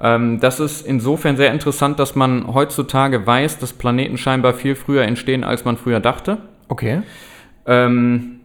[0.00, 5.02] Ähm, das ist insofern sehr interessant, dass man heutzutage weiß, dass Planeten scheinbar viel früher
[5.02, 6.38] entstehen, als man früher dachte.
[6.68, 7.02] Okay.
[7.66, 8.40] Ähm,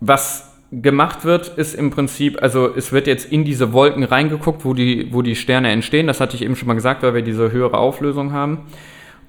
[0.00, 4.74] was gemacht wird, ist im Prinzip, also es wird jetzt in diese Wolken reingeguckt, wo
[4.74, 6.06] die, wo die Sterne entstehen.
[6.06, 8.66] Das hatte ich eben schon mal gesagt, weil wir diese höhere Auflösung haben.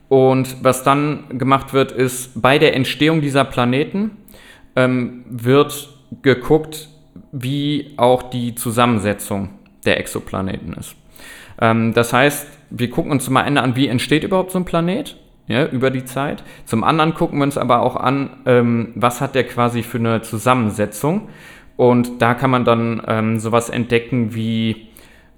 [0.09, 4.11] Und was dann gemacht wird, ist bei der Entstehung dieser Planeten
[4.75, 5.89] ähm, wird
[6.23, 6.89] geguckt,
[7.31, 9.49] wie auch die Zusammensetzung
[9.85, 10.95] der Exoplaneten ist.
[11.61, 15.15] Ähm, das heißt, wir gucken uns zum einen an, wie entsteht überhaupt so ein Planet
[15.47, 16.43] ja, über die Zeit.
[16.65, 20.21] Zum anderen gucken wir uns aber auch an, ähm, was hat der quasi für eine
[20.21, 21.29] Zusammensetzung.
[21.75, 24.88] Und da kann man dann ähm, sowas entdecken wie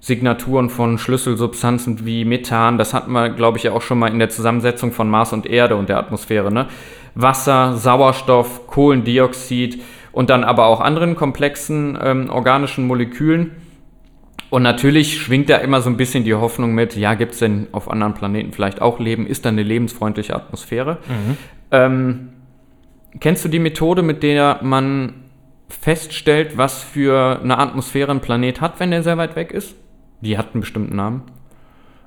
[0.02, 2.76] Signaturen von Schlüsselsubstanzen wie Methan.
[2.76, 5.46] Das hatten wir, glaube ich, ja auch schon mal in der Zusammensetzung von Mars und
[5.46, 6.52] Erde und der Atmosphäre.
[6.52, 6.66] Ne?
[7.14, 13.52] Wasser, Sauerstoff, Kohlendioxid und dann aber auch anderen komplexen ähm, organischen Molekülen.
[14.50, 17.68] Und natürlich schwingt da immer so ein bisschen die Hoffnung mit, ja, gibt es denn
[17.70, 19.24] auf anderen Planeten vielleicht auch Leben?
[19.24, 20.98] Ist da eine lebensfreundliche Atmosphäre?
[21.70, 22.30] Ähm,
[23.20, 25.14] kennst du die Methode, mit der man
[25.68, 29.76] feststellt, was für eine Atmosphäre ein Planet hat, wenn der sehr weit weg ist?
[30.22, 31.22] Die hat einen bestimmten Namen.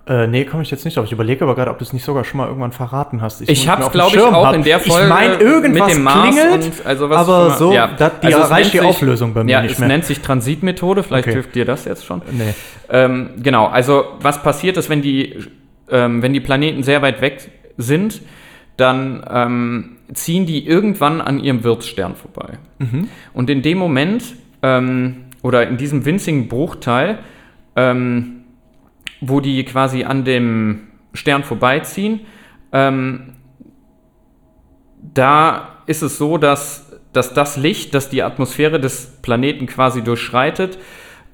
[0.07, 1.05] Äh, nee, komme ich jetzt nicht drauf.
[1.05, 3.41] Ich überlege aber gerade, ob du es nicht sogar schon mal irgendwann verraten hast.
[3.41, 4.53] Ich nicht mehr hab's, auf dem glaub ich, auch hab.
[4.53, 7.87] in der Folge Ich meine, irgendwas mit dem Mars klingelt, also was aber so, ja.
[7.97, 9.87] da, die Also es erreicht die sich- Auflösung bei mir ja, nicht es mehr.
[9.87, 11.33] nennt sich Transitmethode, vielleicht Okay.
[11.33, 12.21] hilft dir das jetzt schon.
[12.31, 12.53] nee.
[12.89, 15.37] Ähm, genau, also was passiert ist, wenn die,
[15.89, 18.21] ähm, wenn die Planeten sehr weit weg sind,
[18.77, 22.59] dann ähm, ziehen die irgendwann an ihrem Wirtsstern vorbei.
[23.33, 24.23] Und in dem Moment,
[24.61, 27.17] ähm, oder in diesem winzigen Bruchteil,
[27.75, 28.43] ähm,
[29.21, 32.21] wo die quasi an dem Stern vorbeiziehen,
[32.71, 33.35] ähm,
[35.13, 40.77] da ist es so, dass, dass das Licht, das die Atmosphäre des Planeten quasi durchschreitet,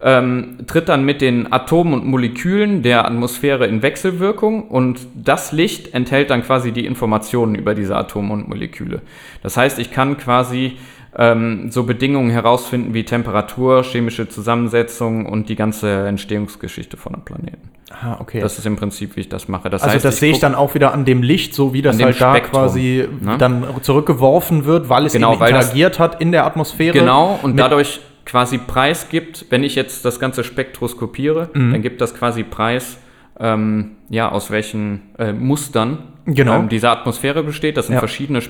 [0.03, 5.93] ähm, tritt dann mit den Atomen und Molekülen der Atmosphäre in Wechselwirkung und das Licht
[5.93, 9.01] enthält dann quasi die Informationen über diese Atome und Moleküle.
[9.43, 10.77] Das heißt, ich kann quasi
[11.17, 17.69] ähm, so Bedingungen herausfinden wie Temperatur, chemische Zusammensetzung und die ganze Entstehungsgeschichte von einem Planeten.
[17.91, 18.39] Ah, okay.
[18.39, 19.69] Das ist im Prinzip, wie ich das mache.
[19.69, 22.01] Das also heißt, das sehe ich dann auch wieder an dem Licht, so wie das
[22.01, 23.37] halt da Spektrum, quasi ne?
[23.37, 26.97] dann zurückgeworfen wird, weil es Genau, eben interagiert hat in der Atmosphäre.
[26.97, 31.73] Genau, und dadurch quasi Preis gibt, wenn ich jetzt das Ganze spektroskopiere, Mhm.
[31.73, 32.97] dann gibt das quasi Preis,
[33.39, 36.59] ähm, ja, aus welchen äh, Mustern Genau.
[36.59, 37.75] ähm, diese Atmosphäre besteht.
[37.75, 37.99] Das sind Ja.
[37.99, 38.41] verschiedene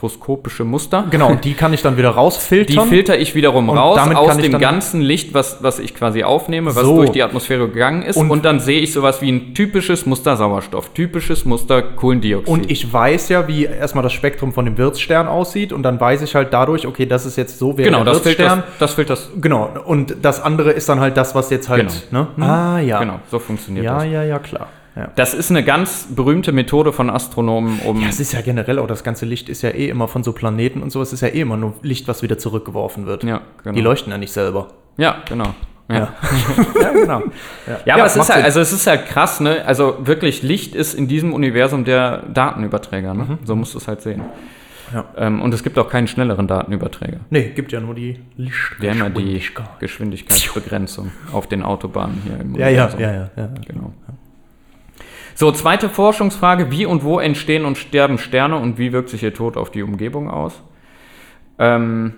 [0.00, 1.04] spektroskopische Muster.
[1.10, 2.88] Genau, und die kann ich dann wieder Die rausfiltern.
[2.88, 6.74] filter ich wiederum Und raus damit aus dem ganzen Licht, was, was ich quasi aufnehme,
[6.74, 6.96] was So.
[6.96, 8.16] durch die Atmosphäre gegangen ist.
[8.16, 12.48] Und- Und, dann sehe ich sowas wie ein typisches Muster Sauerstoff, typisches Muster Kohlendioxid.
[12.48, 16.22] Und ich weiß ja, wie erstmal das Spektrum von dem Wirtsstern aussieht und dann weiß
[16.22, 18.62] ich halt dadurch, okay, das ist jetzt so wäre genau, der das Wirtsstern.
[18.70, 19.30] das, das, filtert das.
[19.40, 22.28] Genau, und das andere ist dann halt das, was jetzt halt, ne?
[22.38, 23.00] Ah, ja.
[23.00, 24.04] Genau, so funktioniert Ja, das.
[24.06, 24.68] ja, ja, klar.
[24.96, 25.10] Ja.
[25.14, 28.88] Das ist eine ganz berühmte Methode von Astronomen, um Ja, es ist ja generell auch,
[28.88, 31.40] das ganze Licht ist ja eh immer von so Planeten und sowas, ist ja eh
[31.40, 33.22] immer nur Licht, was wieder zurückgeworfen wird.
[33.24, 33.74] Ja, genau.
[33.74, 34.68] Die leuchten ja nicht selber.
[34.96, 35.54] Ja, genau.
[35.88, 36.08] Ja, ja
[36.92, 37.22] genau.
[37.84, 39.64] Ja, aber es ist halt, also es ist halt krass, ne?
[39.64, 43.38] Also wirklich, Licht ist in diesem Universum der Datenüberträger, ne?
[43.44, 44.22] So musst du es halt sehen.
[44.92, 45.04] Ja.
[45.16, 47.20] Ähm, und es gibt auch keinen schnelleren Datenüberträger.
[47.30, 49.78] Nee, gibt ja nur die ja die Lichtgeschwindigkeit.
[49.78, 53.00] Geschwindigkeitsbegrenzung auf den Autobahnen hier im Ja, ja, Universum.
[53.00, 53.48] ja, ja, ja.
[53.66, 53.92] Genau.
[55.34, 56.70] So, zweite Forschungsfrage.
[56.70, 59.82] Wie und wo entstehen und sterben Sterne und wie wirkt sich ihr Tod auf die
[59.82, 60.62] Umgebung aus?
[61.58, 62.14] Ähm,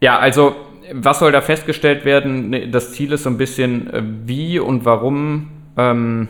[0.00, 0.54] ja, also,
[0.92, 2.70] was soll da festgestellt werden?
[2.70, 6.28] Das Ziel ist so ein bisschen, äh, wie und warum ähm,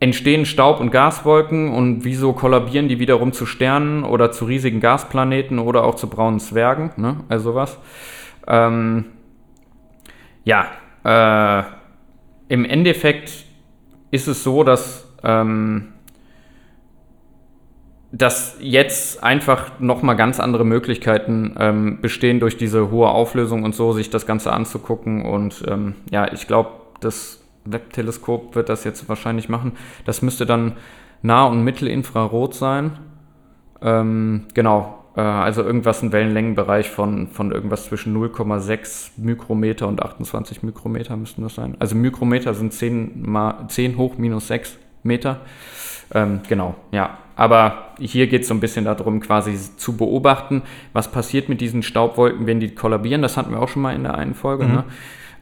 [0.00, 5.58] entstehen Staub- und Gaswolken und wieso kollabieren die wiederum zu Sternen oder zu riesigen Gasplaneten
[5.58, 7.20] oder auch zu braunen Zwergen, ne?
[7.28, 7.78] Also sowas.
[8.46, 9.06] Ähm,
[10.44, 10.66] ja,
[11.04, 11.62] äh,
[12.48, 13.43] im Endeffekt
[14.14, 15.88] ist es so, dass, ähm,
[18.12, 23.92] dass jetzt einfach nochmal ganz andere Möglichkeiten ähm, bestehen, durch diese hohe Auflösung und so,
[23.92, 25.26] sich das Ganze anzugucken.
[25.26, 29.72] Und ähm, ja, ich glaube, das Webb-Teleskop wird das jetzt wahrscheinlich machen.
[30.04, 30.76] Das müsste dann
[31.22, 32.98] Nah- und Mittelinfrarot sein.
[33.82, 41.16] Ähm, genau, also irgendwas ein Wellenlängenbereich von, von irgendwas zwischen 0,6 Mikrometer und 28 Mikrometer
[41.16, 41.76] müssten das sein.
[41.78, 45.40] Also Mikrometer sind 10, mal, 10 hoch minus 6 Meter.
[46.12, 47.18] Ähm, genau, ja.
[47.36, 51.82] Aber hier geht es so ein bisschen darum, quasi zu beobachten, was passiert mit diesen
[51.82, 53.22] Staubwolken, wenn die kollabieren.
[53.22, 54.66] Das hatten wir auch schon mal in der einen Folge.
[54.66, 54.84] Ne?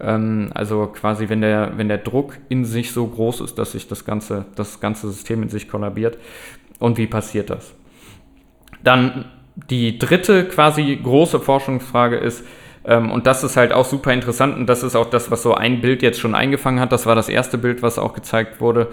[0.00, 3.88] Ähm, also quasi, wenn der, wenn der Druck in sich so groß ist, dass sich
[3.88, 6.18] das ganze, das ganze System in sich kollabiert.
[6.78, 7.74] Und wie passiert das?
[8.82, 12.44] Dann die dritte quasi große Forschungsfrage ist,
[12.84, 15.54] ähm, und das ist halt auch super interessant und das ist auch das, was so
[15.54, 16.92] ein Bild jetzt schon eingefangen hat.
[16.92, 18.88] Das war das erste Bild, was auch gezeigt wurde.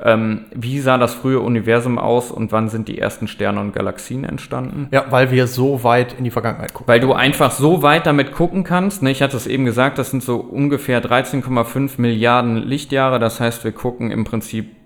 [0.00, 4.22] Ähm, wie sah das frühe Universum aus und wann sind die ersten Sterne und Galaxien
[4.22, 4.88] entstanden?
[4.92, 6.88] Ja, weil wir so weit in die Vergangenheit gucken.
[6.88, 9.02] Weil du einfach so weit damit gucken kannst.
[9.02, 9.10] Ne?
[9.10, 13.18] Ich hatte es eben gesagt, das sind so ungefähr 13,5 Milliarden Lichtjahre.
[13.18, 14.77] Das heißt, wir gucken im Prinzip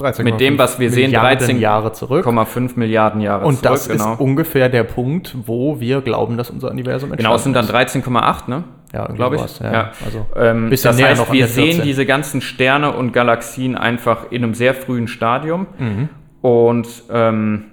[0.00, 2.26] 13,5 mit dem, was wir sehen, Milliarden 13 Jahre zurück.
[2.26, 4.12] 0,5 Milliarden Jahre Und das genau.
[4.12, 7.64] ist ungefähr der Punkt, wo wir glauben, dass unser Universum entstanden Genau, es sind dann
[7.64, 7.96] ist.
[7.96, 8.64] 13,8, ne?
[8.92, 9.40] Ja, glaube ich.
[9.40, 9.72] sowas, ja.
[9.72, 9.92] Ja.
[10.04, 11.82] Also Ähm, das heißt, wir sehen 14.
[11.84, 15.66] diese ganzen Sterne und Galaxien einfach in einem sehr frühen Stadium.
[15.78, 16.08] Mhm.
[16.42, 17.64] Und ähm,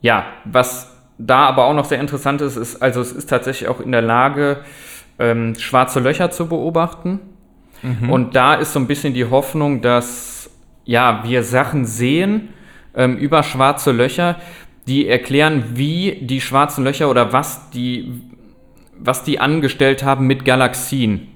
[0.00, 3.80] ja, was da aber auch noch sehr interessant ist, ist, also es ist tatsächlich auch
[3.80, 4.58] in der Lage,
[5.18, 7.20] ähm, schwarze Löcher zu beobachten.
[7.82, 8.10] Mhm.
[8.10, 10.37] Und da ist so ein bisschen die Hoffnung, dass
[10.88, 12.48] ja, wir Sachen sehen
[12.94, 14.36] ähm, über schwarze Löcher,
[14.86, 18.22] die erklären, wie die schwarzen Löcher oder was die,
[18.98, 21.28] was die angestellt haben mit Galaxien.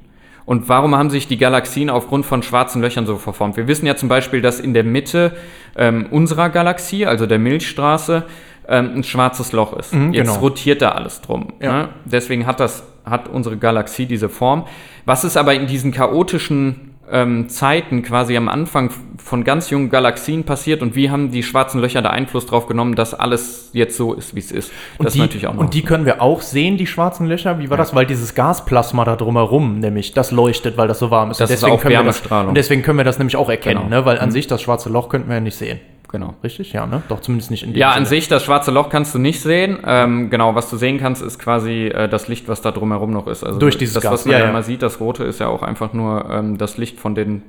[0.47, 3.59] Und warum haben sich die Galaxien aufgrund von schwarzen Löchern so verformt?
[3.59, 5.33] Wir wissen ja zum Beispiel, dass in der Mitte
[5.77, 8.25] ähm, unserer Galaxie, also der Milchstraße,
[8.69, 9.93] ähm, ein schwarzes Loch ist.
[9.93, 10.41] Mhm, Jetzt genau.
[10.41, 11.53] rotiert da alles drum.
[11.61, 11.73] Ja.
[11.73, 11.89] Ne?
[12.07, 14.65] Deswegen hat, das, hat unsere Galaxie diese Form.
[15.05, 20.45] Was ist aber in diesen chaotischen ähm, Zeiten quasi am Anfang von ganz jungen Galaxien
[20.45, 24.15] passiert und wie haben die schwarzen Löcher da Einfluss drauf genommen, dass alles jetzt so
[24.15, 24.73] ist, wie es ist?
[24.99, 25.61] Und das die, ist natürlich auch noch.
[25.61, 27.59] und die können wir auch sehen, die schwarzen Löcher.
[27.59, 27.95] Wie war das?
[27.95, 31.41] Weil dieses Gasplasma da drumherum, nämlich, das leuchtet, weil das so warm ist.
[31.41, 32.23] Das Und ist auch können wir das.
[32.27, 33.97] Und deswegen können wir das nämlich auch erkennen, Genau.
[34.01, 34.05] ne?
[34.07, 35.81] weil an sich das schwarze Loch könnten wir ja nicht sehen.
[36.13, 36.35] Genau.
[36.45, 36.73] Richtig?
[36.73, 37.03] Ja, ne?
[37.09, 38.03] Doch zumindest nicht in dem Ja, Sinne.
[38.03, 39.79] an sich, das schwarze Loch kannst du nicht sehen.
[39.85, 43.27] Ähm, genau, was du sehen kannst, ist quasi äh, das Licht, was da drumherum noch
[43.27, 43.43] ist.
[43.43, 45.49] Also Durch dieses das, Gas, was man ja, ja, immer sieht, das Rote ist ja
[45.49, 47.43] auch einfach nur ähm, das Licht von den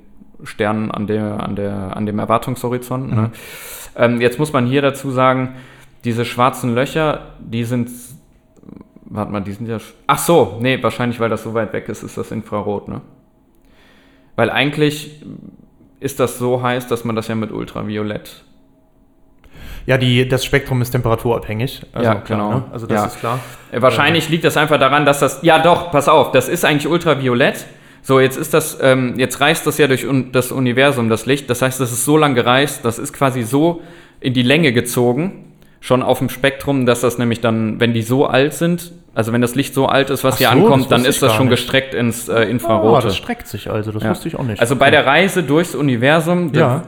[0.43, 3.11] Sternen an, der, an, der, an dem Erwartungshorizont.
[3.11, 3.15] Mhm.
[3.15, 3.31] Ne?
[3.95, 5.55] Ähm, jetzt muss man hier dazu sagen,
[6.03, 7.89] diese schwarzen Löcher, die sind.
[9.05, 9.77] Warte mal, die sind ja.
[10.07, 13.01] Ach so, nee, wahrscheinlich, weil das so weit weg ist, ist das Infrarot, ne?
[14.35, 15.23] Weil eigentlich
[15.99, 18.43] ist das so heiß, dass man das ja mit Ultraviolett
[19.85, 21.81] Ja, die, das Spektrum ist temperaturabhängig.
[21.93, 22.53] Also, Ja, klar, genau.
[22.57, 22.63] Ne?
[22.71, 23.05] Also das Ja.
[23.07, 23.39] ist klar.
[23.71, 25.39] Äh, Wahrscheinlich liegt das einfach daran, dass das.
[25.41, 27.65] Ja, doch, pass auf, das ist eigentlich ultraviolett.
[28.01, 31.49] So, jetzt ist das, ähm, jetzt reist das ja durch un das Universum, das Licht.
[31.49, 33.81] Das heißt, das ist so lang gereist, das ist quasi so
[34.19, 35.45] in die Länge gezogen,
[35.79, 39.41] schon auf dem Spektrum, dass das nämlich dann, wenn die so alt sind, also wenn
[39.41, 41.57] das Licht so alt ist, was Ach hier so, ankommt, dann ist das schon nicht.
[41.57, 43.07] gestreckt ins äh, Ah, Infrarote.
[43.07, 44.09] das streckt sich also, das Ja.
[44.09, 44.59] wusste ich auch nicht.
[44.59, 46.83] Also bei der Reise durchs Universum, Ja.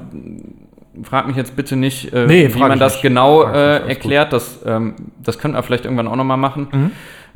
[1.03, 3.01] Frag mich jetzt bitte nicht, äh, Nee, wie man das nicht.
[3.03, 4.34] genau äh, erklärt.
[4.34, 6.67] Das, ähm, das könnten wir vielleicht irgendwann auch nochmal machen.
[6.71, 6.91] Mhm.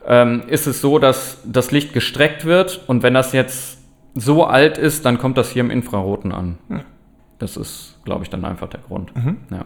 [0.07, 3.79] Ähm, ist es so, dass das Licht gestreckt wird und wenn das jetzt
[4.15, 6.57] so alt ist, dann kommt das hier im Infraroten an.
[7.37, 9.15] Das ist, glaube ich, dann einfach der Grund.
[9.15, 9.37] Mhm.
[9.51, 9.65] Ja.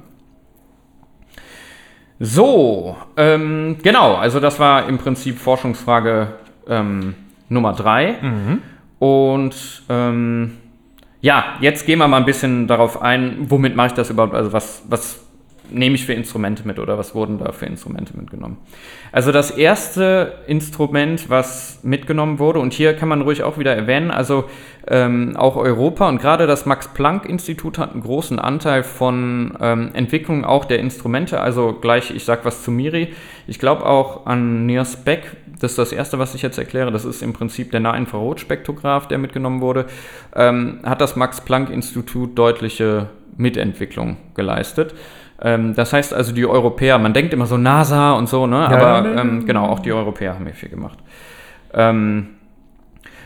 [2.19, 6.34] So, ähm, genau, also das war im Prinzip Forschungsfrage
[6.67, 7.15] ähm,
[7.49, 8.15] Nummer drei.
[8.21, 8.62] Mhm.
[8.99, 10.58] Und ähm,
[11.24, 14.36] ja, jetzt gehen wir mal ein bisschen darauf ein, womit mache ich das überhaupt?
[14.36, 15.23] Also was, was
[15.74, 18.58] nehme ich für Instrumente mit oder was wurden da für Instrumente mitgenommen?
[19.12, 24.12] Also das erste Instrument, was mitgenommen wurde, und hier kann man ruhig auch wieder erwähnen,
[24.12, 24.46] also
[24.88, 30.66] ähm, auch Europa und gerade das Max-Planck-Institut hat einen großen Anteil von ähm, Entwicklung auch
[30.66, 31.40] der Instrumente.
[31.40, 33.14] Also gleich, ich sage was zu Miri.
[33.48, 36.92] Ich glaube auch an Niels Beck, das ist das erste, was ich jetzt erkläre.
[36.92, 39.86] Das ist im Prinzip der Nahinfrarotspektrograph, der mitgenommen wurde.
[40.36, 43.08] Ähm, hat das Max-Planck-Institut deutliche
[43.38, 44.94] Mitentwicklung geleistet.
[45.43, 48.56] Ähm, das heißt also, die Europäer, man denkt immer so NASA und so, ne?
[48.56, 50.97] Ja, aber ja, ähm, genau, auch die Europäer haben hier viel gemacht.
[51.73, 52.29] Ähm,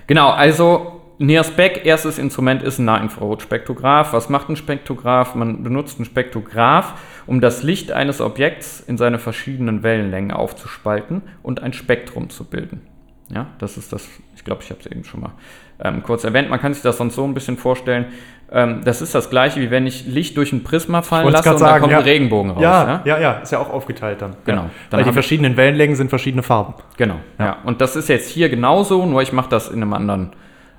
[0.07, 4.13] genau, also Beck, erstes Instrument ist ein Nahinfrarotspektrograph.
[4.13, 5.35] Was macht ein Spektrograph?
[5.35, 6.93] Man benutzt ein Spektrograph,
[7.25, 12.81] um das Licht eines Objekts in seine verschiedenen Wellenlängen aufzuspalten und ein Spektrum zu bilden.
[13.29, 14.07] Ja, das ist das,
[14.47, 15.31] glaube, ich habe es eben schon mal
[15.79, 16.49] ähm, kurz erwähnt.
[16.49, 18.05] Man kann sich das sonst so ein bisschen vorstellen.
[18.51, 21.45] Ähm, das ist das gleiche, wie wenn ich Licht durch ein Prisma fallen lasse und
[21.45, 21.99] dann sagen, kommt ja.
[21.99, 22.61] ein Regenbogen raus.
[22.61, 24.37] Ja, ja, ja, ist ja auch aufgeteilt dann.
[24.45, 24.63] Genau.
[24.63, 24.69] Ja.
[24.89, 26.73] Dann Weil die verschiedenen Wellenlängen sind verschiedene Farben.
[26.95, 27.57] Genau, ja.
[27.65, 30.31] Und das ist jetzt hier genauso, nur ich mache das in einem anderen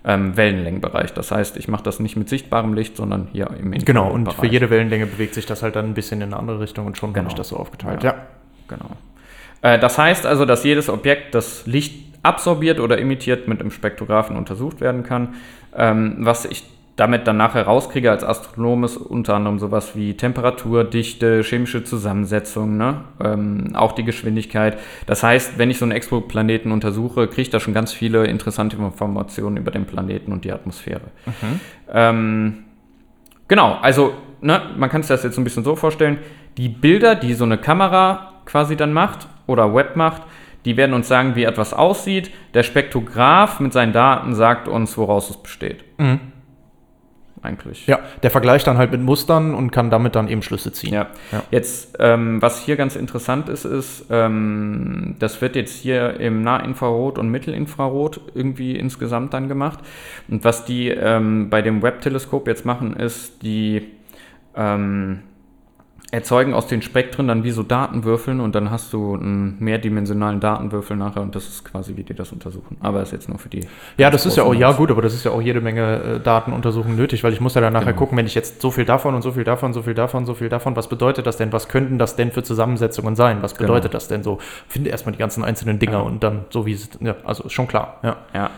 [0.04, 1.12] ähm, Wellenlängenbereich.
[1.12, 4.18] Das heißt, ich mache das nicht mit sichtbarem Licht, sondern hier im Genau, und für
[4.18, 4.52] Infrarotbereich.
[4.52, 7.12] jede Wellenlänge bewegt sich das halt dann ein bisschen in eine andere Richtung und schon
[7.12, 7.24] Genau.
[7.24, 8.02] habe ich das so aufgeteilt.
[8.02, 8.12] Ja.
[8.12, 8.18] Ja.
[8.68, 8.90] Genau.
[9.60, 14.36] Äh, das heißt also, dass jedes Objekt das Licht absorbiert oder emittiert mit einem Spektrographen
[14.36, 15.34] untersucht werden kann.
[15.76, 16.64] Ähm, was ich
[16.96, 22.76] damit dann nachher rauskriege als Astronom ist unter anderem sowas wie Temperatur, Dichte, chemische Zusammensetzung,
[22.76, 23.04] ne?
[23.22, 24.78] ähm, auch die Geschwindigkeit.
[25.06, 28.76] Das heißt, wenn ich so einen Exoplaneten untersuche, kriege ich da schon ganz viele interessante
[28.76, 31.02] Informationen über den Planeten und die Atmosphäre.
[31.92, 32.64] Ähm,
[33.48, 36.18] Genau, also ne, man kann sich das jetzt ein bisschen so vorstellen,
[36.58, 40.22] die Bilder, die so eine Kamera quasi dann macht oder Web macht,
[40.68, 42.30] die werden uns sagen, wie etwas aussieht.
[42.52, 45.82] Der Spektrograph mit seinen Daten sagt uns, woraus es besteht.
[47.40, 47.86] Eigentlich.
[47.86, 50.92] ja, der vergleicht dann halt mit Mustern und kann damit dann eben Schlüsse ziehen.
[50.92, 51.06] Ja.
[51.32, 51.42] Ja.
[51.50, 57.18] Jetzt, ähm, was hier ganz interessant ist, ist, ähm, das wird jetzt hier im Nahinfrarot
[57.18, 59.78] und Mittelinfrarot irgendwie insgesamt dann gemacht.
[60.28, 63.88] Und was die ähm, bei dem Webb-Teleskop jetzt machen, ist, die
[64.54, 65.20] ähm,
[66.10, 70.96] erzeugen aus den Spektren dann wie so Datenwürfeln und dann hast du einen mehrdimensionalen Datenwürfel
[70.96, 72.78] nachher und das ist quasi, wie die das untersuchen.
[72.80, 73.66] Aber ist jetzt nur für die.
[73.98, 76.20] Ja, das ist ja auch, ja gut, aber das ist ja auch jede Menge äh,
[76.20, 77.98] Datenuntersuchungen nötig, weil ich muss ja dann nachher Genau.
[77.98, 80.32] gucken, wenn ich jetzt so viel davon und so viel davon, so viel davon, so
[80.32, 81.52] viel davon, was bedeutet das denn?
[81.52, 83.38] Was könnten das denn für Zusammensetzungen sein?
[83.42, 83.68] Was Genau.
[83.74, 84.38] bedeutet das denn so?
[84.66, 85.98] Finde erstmal die ganzen einzelnen Dinger Ja.
[86.00, 88.16] und dann so wie es, ja, also ist schon klar, ja.
[88.32, 88.50] Ja.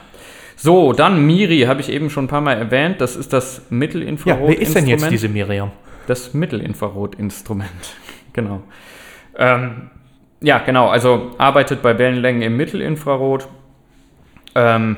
[0.56, 3.00] So, dann Miri, habe ich eben schon ein paar Mal erwähnt.
[3.00, 4.42] Das ist das Mittelinfrarot.
[4.42, 5.70] Ja, wer ist denn jetzt diese Miriam?
[6.10, 7.70] Das Mittelinfrarotinstrument.
[8.32, 8.62] genau.
[9.38, 9.90] Ähm,
[10.40, 10.88] ja, genau.
[10.88, 13.46] Also arbeitet bei Wellenlängen im Mittelinfrarot.
[14.56, 14.96] Ähm,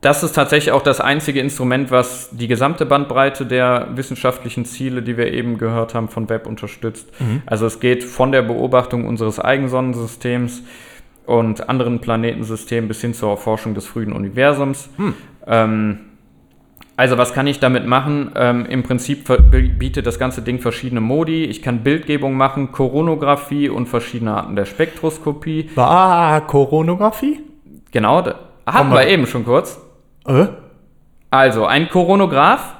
[0.00, 5.16] das ist tatsächlich auch das einzige Instrument, was die gesamte Bandbreite der wissenschaftlichen Ziele, die
[5.16, 7.08] wir eben gehört haben, von Webb unterstützt.
[7.46, 10.62] Also es geht von der Beobachtung unseres Eigensonnensystems
[11.26, 14.88] und anderen Planetensystemen bis hin zur Erforschung des frühen Universums.
[15.48, 16.11] Ähm,
[17.02, 18.30] also was kann ich damit machen?
[18.36, 21.46] Ähm, Im Prinzip bietet das ganze Ding verschiedene Modi.
[21.46, 25.70] Ich kann Bildgebung machen, Koronographie und verschiedene Arten der Spektroskopie.
[25.74, 27.40] Ah, Koronographie?
[27.90, 28.36] Genau, da
[28.66, 29.80] hatten wir eben schon kurz.
[30.28, 30.46] Äh?
[31.28, 32.76] Also ein Koronograph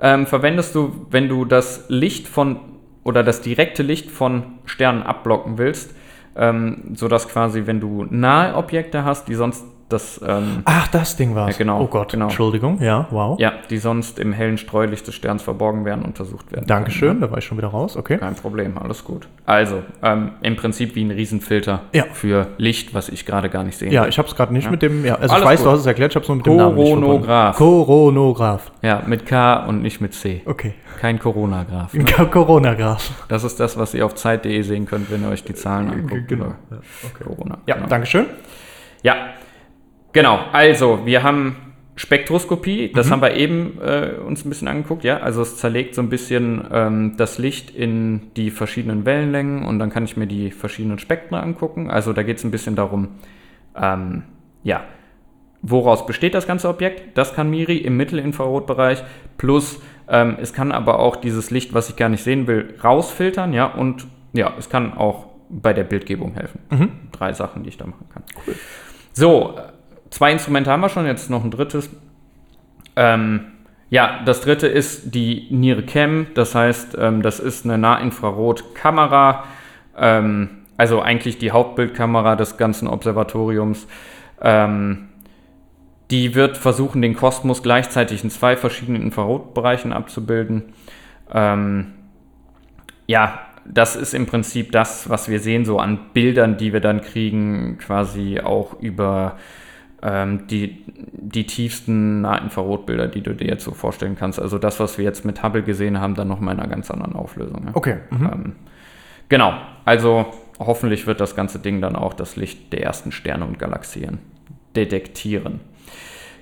[0.00, 2.58] ähm, verwendest du, wenn du das Licht von
[3.04, 5.94] oder das direkte Licht von Sternen abblocken willst,
[6.34, 11.34] ähm, sodass quasi, wenn du nahe Objekte hast, die sonst das ähm, Ach, das Ding
[11.34, 11.52] war's.
[11.54, 12.24] Ja, genau, Oh Gott, genau.
[12.26, 13.38] Entschuldigung, ja, wow.
[13.38, 16.66] ja, die sonst im hellen Streulicht des Sterns verborgen werden, untersucht werden.
[16.66, 18.18] Dankeschön, da war ich schon wieder raus, okay.
[18.18, 19.28] Kein Problem, alles gut.
[19.46, 22.04] Also, ähm, im Prinzip wie ein Riesenfilter Ja.
[22.12, 23.90] für Licht, was ich gerade gar nicht sehe.
[23.92, 24.70] Ja, ich habe es gerade nicht Ja.
[24.70, 25.66] mit dem, ja, also Alles ich weiß, gut.
[25.66, 26.74] du hast es erklärt, ich habe es nur mit dem Namen.
[26.76, 27.56] Koronograph.
[27.56, 28.72] Koronograph.
[28.82, 30.42] Ja, mit K und nicht mit C.
[30.46, 30.74] Okay.
[31.00, 31.94] Kein Corona-Graph.
[31.94, 33.10] Ein Koronograph.
[33.28, 36.28] Das ist das, was ihr auf Zeit.de sehen könnt, wenn ihr euch die Zahlen anguckt.
[36.28, 36.54] genau.
[36.70, 37.24] okay.
[37.24, 37.58] Corona.
[37.66, 37.88] Ja, genau.
[37.88, 38.26] Dankeschön.
[39.02, 39.16] Ja,
[40.12, 40.40] genau.
[40.52, 41.56] Also, wir haben
[41.94, 43.10] Spektroskopie, das Mhm.
[43.10, 45.18] haben wir eben äh, uns ein bisschen angeguckt, ja.
[45.18, 49.90] Also es zerlegt so ein bisschen ähm, das Licht in die verschiedenen Wellenlängen und dann
[49.90, 51.90] kann ich mir die verschiedenen Spektren angucken.
[51.90, 53.08] Also da geht es ein bisschen darum,
[53.76, 54.22] ähm,
[54.62, 54.84] ja,
[55.60, 57.16] woraus besteht das ganze Objekt?
[57.18, 59.04] Das kann Miri im Mittelinfrarotbereich.
[59.36, 63.52] Plus, ähm, es kann aber auch dieses Licht, was ich gar nicht sehen will, rausfiltern,
[63.52, 63.66] ja.
[63.66, 66.60] Und ja, es kann auch bei der Bildgebung helfen.
[67.12, 68.22] Drei Sachen, die ich da machen kann.
[69.12, 69.71] So, äh,
[70.12, 71.90] zwei Instrumente haben wir schon, jetzt noch ein drittes.
[72.94, 73.46] Ähm,
[73.90, 79.44] ja, das dritte ist die NIRCam, das heißt, ähm, das ist eine Nahinfrarotkamera,
[79.98, 83.86] ähm, also eigentlich die Hauptbildkamera des ganzen Observatoriums.
[84.40, 85.08] Ähm,
[86.10, 90.74] die wird versuchen, den Kosmos gleichzeitig in zwei verschiedenen Infrarotbereichen abzubilden.
[91.32, 91.92] Ähm,
[93.06, 97.00] ja, das ist im Prinzip das, was wir sehen, so an Bildern, die wir dann
[97.00, 99.38] kriegen, quasi auch über
[100.02, 104.40] ähm, die, die tiefsten Nahinfrarotbilder, die du dir jetzt so vorstellen kannst.
[104.40, 107.14] Also das, was wir jetzt mit Hubble gesehen haben, dann nochmal in einer ganz anderen
[107.14, 107.62] Auflösung.
[107.66, 107.70] Ja.
[107.74, 107.98] Okay.
[108.10, 108.30] Mhm.
[108.32, 108.56] Ähm,
[109.28, 110.26] genau, also
[110.58, 114.18] hoffentlich wird das ganze Ding dann auch das Licht der ersten Sterne und Galaxien
[114.74, 115.60] detektieren.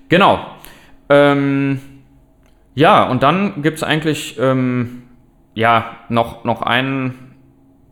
[0.09, 0.41] Genau.
[1.09, 1.81] Ähm,
[2.75, 5.03] ja, und dann gibt es eigentlich ähm,
[5.55, 7.15] ja, noch, noch ein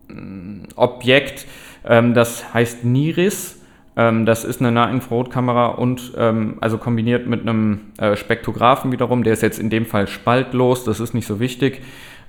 [0.08, 1.46] mm, Objekt,
[1.84, 3.57] ähm, das heißt NIRIS.
[3.98, 9.24] Ähm, das ist eine Nahinfrarotkamera und ähm, also kombiniert mit einem äh, Spektrographen wiederum.
[9.24, 11.82] Der ist jetzt in dem Fall spaltlos, das ist nicht so wichtig.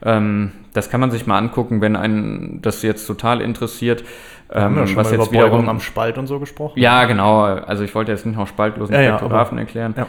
[0.03, 4.03] Ähm, das kann man sich mal angucken, wenn einen das jetzt total interessiert.
[4.51, 6.79] haben wir Ähm, schon was mal jetzt über Beugung wiederum am Spalt und so gesprochen?
[6.79, 7.43] ja, genau.
[7.43, 9.93] Also ich wollte jetzt nicht noch spaltlosen Ja, ja, Spektrographen aber- erklären.
[9.95, 10.07] ja.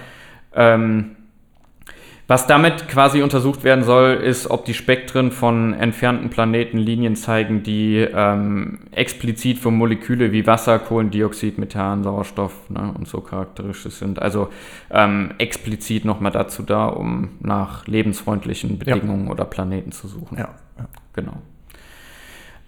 [2.30, 7.64] Was damit quasi untersucht werden soll, ist, ob die Spektren von entfernten Planeten Linien zeigen,
[7.64, 14.22] die ähm, explizit für Moleküle wie Wasser, Kohlendioxid, Methan, Sauerstoff ne, und so charakteristisch sind.
[14.22, 14.48] Also
[14.92, 20.38] ähm, explizit nochmal dazu da, um nach lebensfreundlichen Bedingungen oder Planeten zu suchen.
[20.38, 20.50] Ja.
[20.78, 20.86] ja.
[21.14, 21.34] Genau.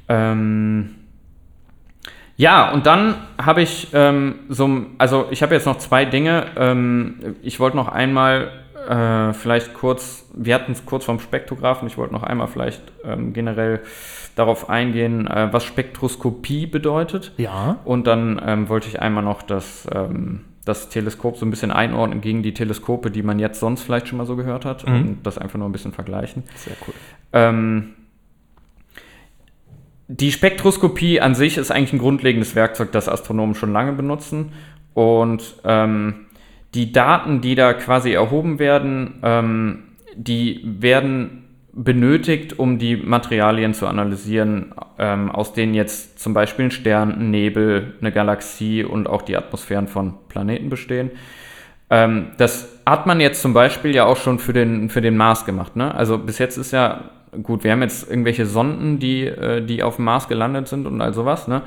[0.09, 0.97] Ähm,
[2.37, 6.47] ja, und dann habe ich ähm, so, also ich habe jetzt noch zwei Dinge.
[6.57, 11.99] Ähm, ich wollte noch einmal äh, vielleicht kurz, wir hatten es kurz vom Spektrographen, ich
[11.99, 13.81] wollte noch einmal vielleicht ähm, generell
[14.37, 17.33] darauf eingehen, äh, was Spektroskopie bedeutet.
[17.37, 17.79] Ja.
[17.85, 22.21] Und dann ähm, wollte ich einmal noch das, ähm, das Teleskop so ein bisschen einordnen
[22.21, 24.95] gegen die Teleskope, die man jetzt sonst vielleicht schon mal so gehört hat Mhm.
[24.95, 26.45] und das einfach nur ein bisschen vergleichen.
[26.55, 26.95] Sehr cool.
[27.33, 27.95] Ähm,
[30.09, 34.53] die Spektroskopie an sich ist eigentlich ein grundlegendes Werkzeug, das Astronomen schon lange benutzen.
[34.95, 36.27] Und ähm,
[36.75, 39.79] die Daten, die da quasi erhoben werden, ähm,
[40.15, 41.43] die werden
[41.73, 47.31] benötigt, um die Materialien zu analysieren, ähm, aus denen jetzt zum Beispiel ein Stern, ein
[47.31, 51.11] Nebel, eine Galaxie und auch die Atmosphären von Planeten bestehen.
[51.89, 55.47] Ähm, das hat man jetzt zum Beispiel ja auch schon für den, für den Mars
[55.47, 55.77] gemacht.
[55.77, 55.95] Ne?
[55.95, 57.05] Also bis jetzt ist ja,
[57.43, 61.01] gut, wir haben jetzt irgendwelche Sonden, die, äh, die auf dem Mars gelandet sind und
[61.01, 61.49] all sowas.
[61.49, 61.63] Ne?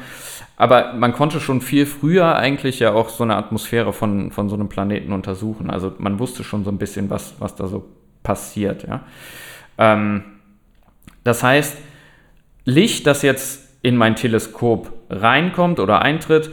[0.58, 4.56] Aber man konnte schon viel früher eigentlich ja auch so eine Atmosphäre von, von so
[4.56, 5.70] einem Planeten untersuchen.
[5.70, 7.86] Also man wusste schon so ein bisschen, was, was da so
[8.24, 8.88] passiert.
[8.88, 9.04] Ja?
[9.78, 10.24] Ähm,
[11.24, 11.78] das heißt,
[12.64, 16.50] Licht, das jetzt in mein Teleskop reinkommt oder eintritt,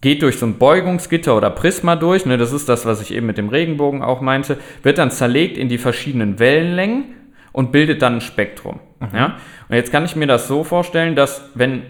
[0.00, 3.26] geht durch so ein Beugungsgitter oder Prisma durch, ne, das ist das, was ich eben
[3.26, 7.14] mit dem Regenbogen auch meinte, wird dann zerlegt in die verschiedenen Wellenlängen
[7.52, 8.80] und bildet dann ein Spektrum.
[9.12, 9.36] Ja?
[9.68, 11.82] Und jetzt kann ich mir das so vorstellen, dass wenn,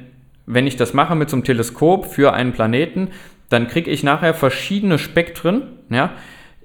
[0.46, 3.08] wenn ich das mache mit so einem Teleskop für einen Planeten,
[3.48, 6.12] dann kriege ich nachher verschiedene Spektren, ja,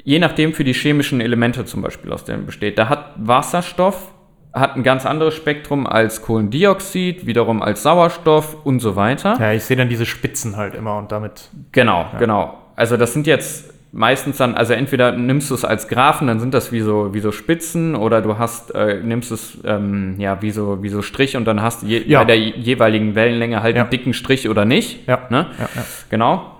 [0.03, 2.77] je nachdem für die chemischen Elemente zum Beispiel, aus denen besteht.
[2.77, 4.11] Da hat Wasserstoff
[4.53, 9.38] hat ein ganz anderes Spektrum als Kohlendioxid, wiederum als Sauerstoff und so weiter.
[9.39, 11.49] Ja, ich sehe dann diese Spitzen halt immer und damit.
[11.71, 12.57] Genau, genau.
[12.75, 16.54] Also das sind jetzt meistens dann, also entweder nimmst du es als Graphen, dann sind
[16.54, 20.52] das wie so, wie so Spitzen, oder du hast, äh, nimmst es ähm, ja wie
[20.52, 22.20] so, wie so Strich und dann hast du je, Ja.
[22.20, 23.82] bei der jeweiligen Wellenlänge halt Ja.
[23.84, 25.08] einen dicken Strich oder nicht.
[25.08, 25.28] Ja.
[25.30, 25.48] Ne?
[25.60, 25.86] Ja, ja.
[26.10, 26.56] Genau.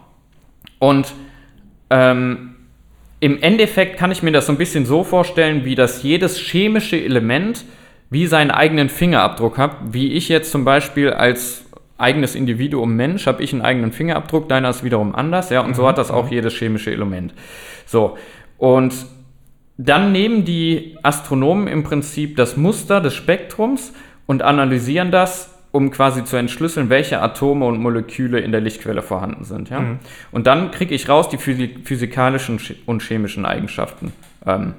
[0.80, 1.14] Und
[1.90, 2.56] ähm,
[3.20, 6.98] im Endeffekt kann ich mir das so ein bisschen so vorstellen, wie das jedes chemische
[7.02, 7.64] Element
[8.10, 9.78] wie seinen eigenen Fingerabdruck hat.
[9.92, 11.64] Wie ich jetzt zum Beispiel als
[12.02, 15.88] eigenes Individuum Mensch habe ich einen eigenen Fingerabdruck, deiner ist wiederum anders, ja, und so
[15.88, 17.34] hat das auch jedes chemische Element.
[17.86, 18.18] So,
[18.58, 18.94] und
[19.78, 23.94] dann nehmen die Astronomen im Prinzip das Muster des Spektrums
[24.28, 29.46] und analysieren das, um quasi zu entschlüsseln, welche Atome und Moleküle in der Lichtquelle vorhanden
[29.46, 29.70] sind.
[29.70, 29.98] Ja?
[30.32, 34.12] Und dann kriege ich raus die physi- physikalischen ch- und chemischen Eigenschaften
[34.46, 34.74] ähm,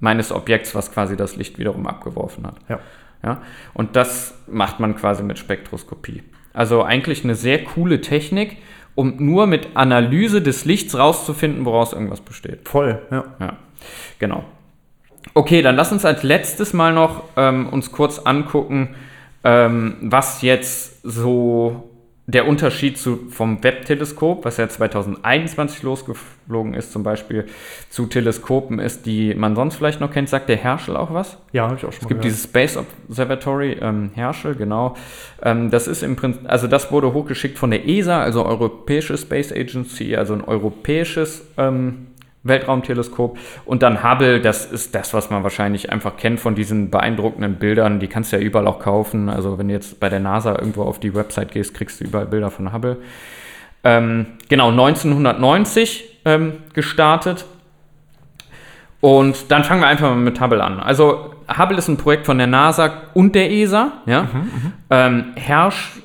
[0.00, 2.56] meines Objekts, was quasi das Licht wiederum abgeworfen hat.
[2.68, 2.78] Ja.
[3.24, 3.42] Ja?
[3.72, 6.22] Und das macht man quasi mit Spektroskopie.
[6.58, 8.56] Also eigentlich eine sehr coole Technik,
[8.96, 12.68] um nur mit Analyse des Lichts rauszufinden, woraus irgendwas besteht.
[12.68, 13.24] Voll, ja.
[13.38, 13.56] Ja,
[14.18, 14.42] genau.
[15.34, 18.96] Okay, dann lass uns als letztes mal noch ähm, uns kurz angucken,
[19.44, 21.87] ähm, was jetzt so
[22.28, 27.46] der Unterschied zu, vom Webb-Teleskop, was ja 2021 losgeflogen ist, zum Beispiel
[27.88, 30.28] zu Teleskopen ist, die man sonst vielleicht noch kennt.
[30.28, 31.38] Sagt der Herschel auch was?
[31.52, 34.94] Ja, habe ich auch schon Es gibt dieses Space Observatory ähm, Herschel, genau.
[35.42, 39.50] Ähm, das ist im Prinzip, also das wurde hochgeschickt von der ESA, also Europäische Space
[39.50, 42.07] Agency, also ein europäisches ähm,
[42.48, 43.38] Weltraumteleskop.
[43.64, 48.00] Und dann Hubble, das ist das, was man wahrscheinlich einfach kennt von diesen beeindruckenden Bildern.
[48.00, 49.28] Die kannst du ja überall auch kaufen.
[49.28, 52.26] Also wenn du jetzt bei der NASA irgendwo auf die Website gehst, kriegst du überall
[52.26, 52.96] Bilder von Hubble.
[53.84, 57.44] Ähm, genau, 1990 ähm, gestartet.
[59.00, 60.80] Und dann fangen wir einfach mal mit Hubble an.
[60.80, 63.92] Also Hubble ist ein Projekt von der NASA und der ESA.
[64.06, 64.26] Ja?
[64.90, 66.00] Ähm, Hersch,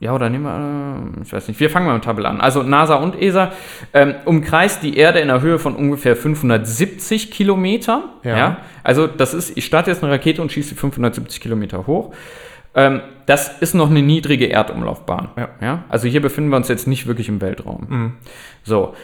[0.00, 2.40] ja oder nehmen wir, äh, ich weiß nicht, wir fangen mal mit Hubble an.
[2.40, 3.52] Also NASA und ESA
[3.94, 8.04] ähm, umkreist die Erde in einer Höhe von ungefähr 570 Kilometer.
[8.22, 8.36] Ja.
[8.36, 8.56] Ja?
[8.82, 12.12] Also das ist, ich starte jetzt eine Rakete und schieße sie 570 Kilometer hoch.
[12.74, 15.30] Ähm, das ist noch eine niedrige Erdumlaufbahn.
[15.60, 15.84] Ja.
[15.88, 18.14] Also hier befinden wir uns jetzt nicht wirklich im Weltraum.
[18.62, 18.94] So.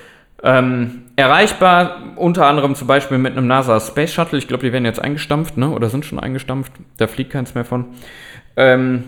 [0.44, 4.38] Ähm, erreichbar unter anderem zum Beispiel mit einem NASA Space Shuttle.
[4.38, 5.70] Ich glaube, die werden jetzt eingestampft, ne?
[5.70, 6.72] Oder sind schon eingestampft.
[6.96, 7.86] Da fliegt keins mehr von.
[8.56, 9.04] Ähm,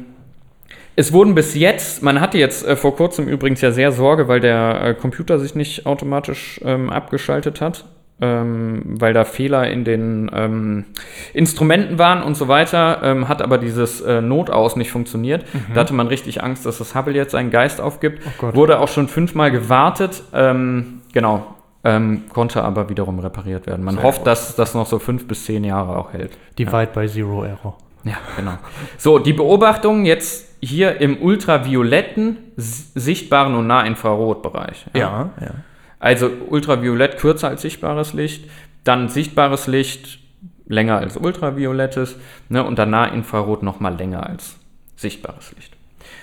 [0.97, 4.41] es wurden bis jetzt, man hatte jetzt äh, vor kurzem übrigens ja sehr Sorge, weil
[4.41, 7.85] der äh, Computer sich nicht automatisch ähm, abgeschaltet hat,
[8.21, 10.85] ähm, weil da Fehler in den ähm,
[11.33, 15.45] Instrumenten waren und so weiter, ähm, hat aber dieses äh, Notaus nicht funktioniert.
[15.75, 18.23] Da hatte man richtig Angst, dass das Hubble jetzt seinen Geist aufgibt.
[18.39, 18.55] Gott.
[18.55, 20.23] Wurde auch schon fünfmal gewartet.
[20.33, 21.47] Ähm, genau.
[21.87, 23.85] Ähm, konnte aber wiederum repariert werden.
[23.85, 26.39] Man hofft, dass das noch so fünf bis zehn Jahre auch hält.
[26.59, 27.77] Divide by Zero Error.
[28.05, 28.59] Ja, genau.
[28.99, 34.87] So, die Beobachtung jetzt hier im ultravioletten, sichtbaren und Nahinfrarotbereich.
[34.95, 35.55] Ja, ja.
[35.99, 38.51] Also ultraviolett kürzer als sichtbares Licht,
[38.85, 40.19] dann sichtbares Licht
[40.67, 42.17] länger als ultraviolettes
[42.49, 44.57] ne, und dann Nahinfrarot nochmal länger als
[44.97, 45.75] sichtbares Licht.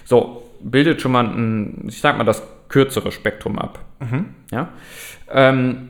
[0.05, 3.79] So, bildet schon mal ein, ich sag mal, das kürzere Spektrum ab.
[4.51, 4.69] Ja?
[5.31, 5.89] Ähm,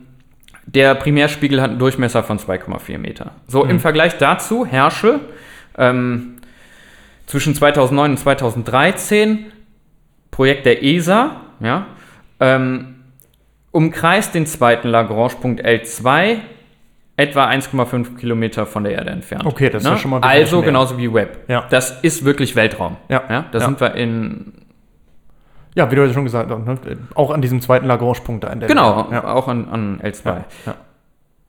[0.65, 3.31] der Primärspiegel hat einen Durchmesser von 2,4 Meter.
[3.47, 5.19] So, im Vergleich dazu, Herschel,
[5.77, 6.37] ähm,
[7.25, 9.45] zwischen 2009 und 2013,
[10.31, 11.85] Projekt der ESA, ja,
[12.39, 12.95] ähm,
[13.71, 16.37] umkreist den zweiten Lagrange-Punkt L2
[17.17, 19.45] etwa 1,5 Kilometer von der Erde entfernt.
[19.45, 21.49] Okay, das ist ja schon mal Also genauso wie Webb.
[21.49, 21.65] Ja.
[21.69, 22.97] Das ist wirklich Weltraum.
[23.09, 23.23] Ja.
[23.29, 23.65] Ja, da Ja.
[23.65, 24.53] sind wir in,
[25.75, 26.97] Ja, wie du ja schon gesagt hast, ne?
[27.15, 29.33] auch an diesem zweiten Lagrange-Punkt da in der genau, Ja.
[29.33, 30.43] auch an, an L2.
[30.65, 30.75] Ja.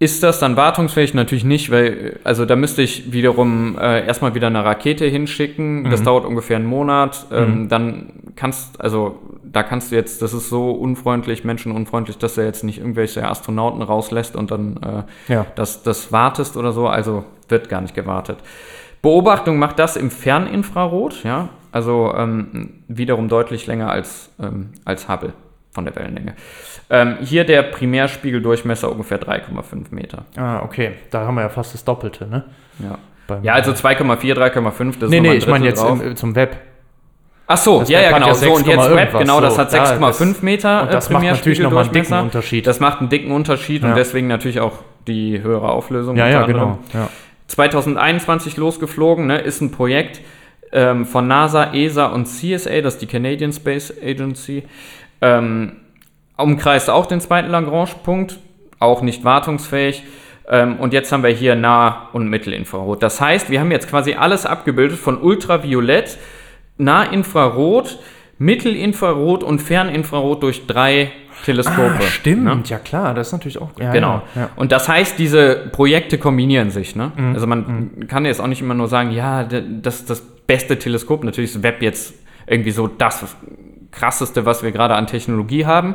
[0.03, 1.15] Ist das dann wartungsfähig?
[1.15, 5.89] Natürlich nicht, weil, also da müsste ich wiederum äh, erstmal wieder eine Rakete hinschicken.
[5.93, 7.25] Das dauert ungefähr einen Monat.
[7.31, 12.47] Ähm, Dann kannst, also da kannst du jetzt, das ist so unfreundlich, menschenunfreundlich, dass er
[12.47, 15.47] jetzt nicht irgendwelche Astronauten rauslässt und dann äh, Ja.
[15.55, 16.89] das, das wartest oder so.
[16.89, 18.39] Also wird gar nicht gewartet.
[19.03, 25.33] Beobachtung macht das im Ferninfrarot, ja, also ähm, wiederum deutlich länger als, ähm, als Hubble
[25.73, 26.35] von der Wellenlänge.
[26.91, 30.25] Ähm, hier der Primärspiegeldurchmesser ungefähr 3,5 Meter.
[30.37, 30.93] Ah, okay.
[31.11, 32.45] Da haben wir ja fast das Doppelte, ne?
[32.79, 36.17] Ja, Beim- ja also 2,4, 3,5, das Nee, ist nee, nochmal ich meine jetzt im,
[36.17, 36.57] zum Web.
[37.47, 38.27] Ach so, das ja, Web ja, genau.
[38.29, 39.61] ja so, und 6, jetzt Web, genau, das so.
[39.61, 40.83] hat Ja, 6,5 das- Meter.
[40.83, 42.15] und das macht natürlich noch mal einen dicken.
[42.15, 42.67] Unterschied.
[42.67, 43.89] Das macht einen dicken Unterschied Ja.
[43.91, 46.17] und deswegen natürlich auch die höhere Auflösung.
[46.17, 46.79] Ja, ja, genau.
[46.95, 47.09] Ja.
[47.49, 50.21] 2021 losgeflogen, ne, ist ein Projekt
[50.73, 54.63] ähm, von NASA, ESA und CSA, das ist die Canadian Space Agency.
[55.23, 55.77] Ähm,
[56.37, 58.39] umkreist auch den zweiten Lagrange-Punkt,
[58.79, 60.03] auch nicht wartungsfähig.
[60.49, 63.03] Ähm, und jetzt haben wir hier Nah- und Mittelinfrarot.
[63.03, 66.19] Das heißt, wir haben jetzt quasi alles abgebildet von Ultraviolett,
[66.79, 67.99] Nahinfrarot,
[68.39, 71.13] Mittelinfrarot und Ferninfrarot durch drei
[71.45, 71.99] Teleskope.
[71.99, 72.63] Ah, stimmt, ne?
[72.67, 73.71] ja klar, das ist natürlich auch.
[73.79, 74.23] Ja, Genau.
[74.35, 74.51] Ja, ja.
[74.57, 76.97] Und das heißt, diese Projekte kombinieren sich.
[76.97, 77.13] Ne?
[77.35, 81.25] Also man kann jetzt auch nicht immer nur sagen, ja, das ist das beste Teleskop.
[81.25, 82.15] Natürlich ist Webb jetzt
[82.47, 83.25] irgendwie so das
[83.93, 85.95] krasseste, was wir gerade an Technologie haben.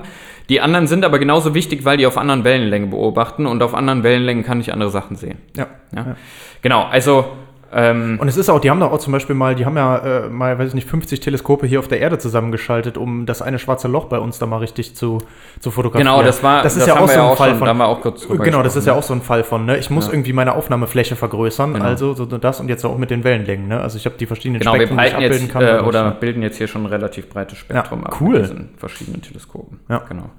[0.49, 4.03] Die anderen sind aber genauso wichtig, weil die auf anderen Wellenlängen beobachten und auf anderen
[4.03, 5.39] Wellenlängen kann ich andere Sachen sehen.
[5.57, 5.67] ja.
[5.93, 6.15] Ja?
[6.61, 7.37] Genau, also
[7.73, 9.97] ähm, Und es ist auch, die haben doch auch zum Beispiel mal, die haben ja
[9.97, 13.59] äh, mal, weiß ich nicht, 50 Teleskope hier auf der Erde zusammengeschaltet, um das eine
[13.59, 15.17] schwarze Loch bei uns da mal richtig zu,
[15.59, 16.07] zu fotografieren.
[16.13, 17.65] genau, das war das ist das ja auch so ein auch Fall schon, von.
[17.65, 19.65] da haben wir auch kurz drüber Genau, das ist ja auch so ein Fall von,
[19.65, 19.77] ne?
[19.77, 20.13] Ich muss Ja.
[20.13, 21.85] irgendwie meine Aufnahmefläche vergrößern, Genau.
[21.85, 23.81] also so das und jetzt auch mit den Wellenlängen, ne?
[23.81, 25.85] Also ich habe die verschiedenen Genau, Spektren, die ich breiten jetzt abbilden kann.
[25.85, 28.33] äh, oder bilden jetzt hier schon ein relativ breites Spektrum Ja, ab cool.
[28.33, 29.79] mit diesen verschiedenen Teleskopen.
[29.89, 30.03] Ja.
[30.07, 30.29] genau.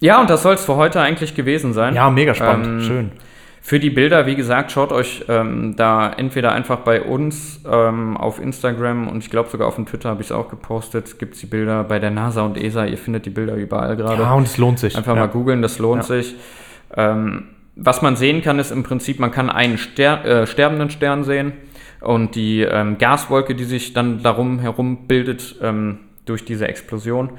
[0.00, 1.94] Ja, und das soll es für heute eigentlich gewesen sein.
[1.94, 3.10] Ja, mega spannend, Ähm, schön.
[3.66, 8.40] Für die Bilder, wie gesagt, schaut euch ähm, da entweder einfach bei uns ähm, auf
[8.40, 11.40] Instagram und ich glaube sogar auf dem Twitter habe ich es auch gepostet, gibt es
[11.40, 14.22] die Bilder bei der NASA und ESA, ihr findet die Bilder überall gerade.
[14.22, 14.96] Ja, und es lohnt sich.
[14.96, 15.22] Einfach ja.
[15.22, 16.06] mal googeln, das lohnt Ja.
[16.06, 16.36] sich.
[16.96, 21.24] Ähm, was man sehen kann, ist im Prinzip, man kann einen Ster äh, sterbenden Stern
[21.24, 21.54] sehen
[22.00, 27.30] und die ähm, Gaswolke, die sich dann darum herum bildet ähm, durch diese Explosion.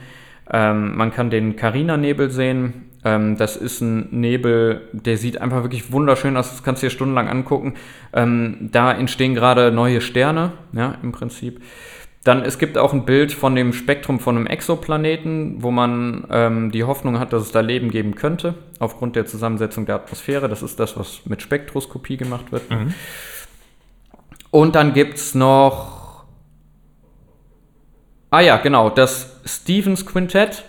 [0.52, 2.90] Ähm, man kann den Carina-Nebel sehen.
[3.04, 6.50] Ähm, das ist ein Nebel, der sieht einfach wirklich wunderschön aus.
[6.50, 7.76] Das kannst du dir stundenlang angucken.
[8.14, 11.62] Ähm, da entstehen gerade neue Sterne, ja, im Prinzip.
[12.24, 16.72] Dann, es gibt auch ein Bild von dem Spektrum von einem Exoplaneten, wo man ähm,
[16.72, 20.50] die Hoffnung hat, dass es da Leben geben könnte, aufgrund der Zusammensetzung der Atmosphäre.
[20.50, 22.64] Das ist das, was mit Spektroskopie gemacht wird.
[24.52, 26.26] Und dann gibt es noch.
[28.30, 30.66] Ah ja, genau, das Stevens Quintett.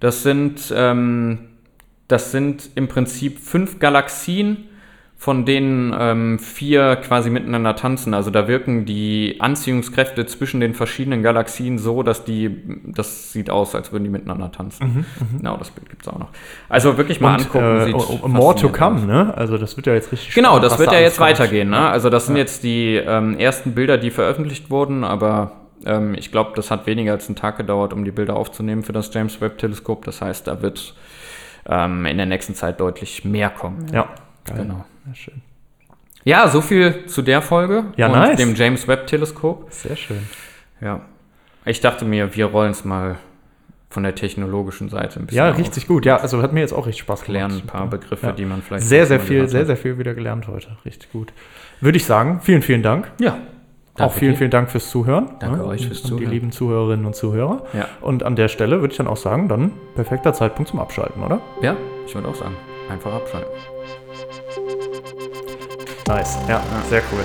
[0.00, 1.48] Das sind ähm,
[2.08, 4.64] das sind im Prinzip fünf Galaxien,
[5.18, 8.14] von denen ähm, vier quasi miteinander tanzen.
[8.14, 13.74] Also da wirken die Anziehungskräfte zwischen den verschiedenen Galaxien so, dass die, das sieht aus,
[13.74, 15.04] als würden die miteinander tanzen.
[15.36, 16.28] Genau, das Bild gibt es auch noch.
[16.68, 17.80] Also wirklich mal angucken.
[17.80, 19.04] äh, sieht oh, oh, more to come, aus.
[19.04, 19.34] ne?
[19.36, 21.30] Also das wird ja jetzt richtig Genau, das wird ja jetzt kommt.
[21.30, 21.68] weitergehen.
[21.68, 21.90] Ne?
[21.90, 26.52] Also das sind jetzt die ähm, ersten Bilder, die veröffentlicht wurden, aber ähm, ich glaube,
[26.56, 29.58] das hat weniger als einen Tag gedauert, um die Bilder aufzunehmen für das James Webb
[29.58, 30.04] Teleskop.
[30.04, 30.94] Das heißt, da wird
[31.68, 33.86] ähm, in der nächsten Zeit deutlich mehr kommen.
[33.92, 34.08] Ja,
[34.44, 34.58] geil.
[34.58, 34.84] Genau.
[35.06, 35.42] Ja, schön.
[36.24, 38.36] Ja, so viel zu der Folge Ja, und nice.
[38.36, 39.66] dem James Webb Teleskop.
[39.70, 40.28] Sehr schön.
[40.80, 41.00] Ja.
[41.64, 43.16] Ich dachte mir, wir rollen es mal
[43.90, 45.58] von der technologischen Seite ein bisschen Ja, auf.
[45.58, 46.04] richtig gut.
[46.04, 47.32] Ja, also hat mir jetzt auch richtig Spaß gemacht.
[47.32, 48.32] Lernen ein paar Begriffe, Ja.
[48.32, 49.66] die man vielleicht Sehr, sehr viel, sehr, hat.
[49.68, 50.76] sehr viel wieder gelernt heute.
[50.84, 51.32] Richtig gut.
[51.80, 53.10] Würde ich sagen, vielen, vielen Dank.
[53.18, 53.38] Ja.
[54.00, 54.38] Auch Danke vielen, dir.
[54.38, 55.30] vielen Dank fürs Zuhören.
[55.40, 56.30] Danke Ja, euch und- fürs und Die Zuhören.
[56.32, 57.62] lieben Zuhörerinnen und Zuhörer.
[57.72, 57.88] Ja.
[58.00, 61.40] Und an der Stelle würde ich dann auch sagen, dann perfekter Zeitpunkt zum Abschalten, oder?
[61.62, 61.76] Ja,
[62.06, 62.56] ich würde auch sagen,
[62.90, 63.50] einfach abschalten.
[66.06, 66.38] Nice.
[66.48, 67.20] Ja, sehr cool.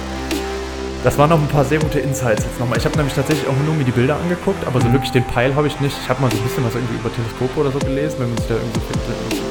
[1.03, 2.77] Das waren noch ein paar sehr gute Insights jetzt nochmal.
[2.77, 5.53] Ich habe nämlich tatsächlich auch nur mir die Bilder angeguckt, aber so wirklich den Peil
[5.53, 5.97] habe ich nicht.
[6.01, 8.37] Ich habe mal so ein bisschen was irgendwie über Teleskope oder so gelesen, wenn man
[8.37, 8.79] sich da irgendwie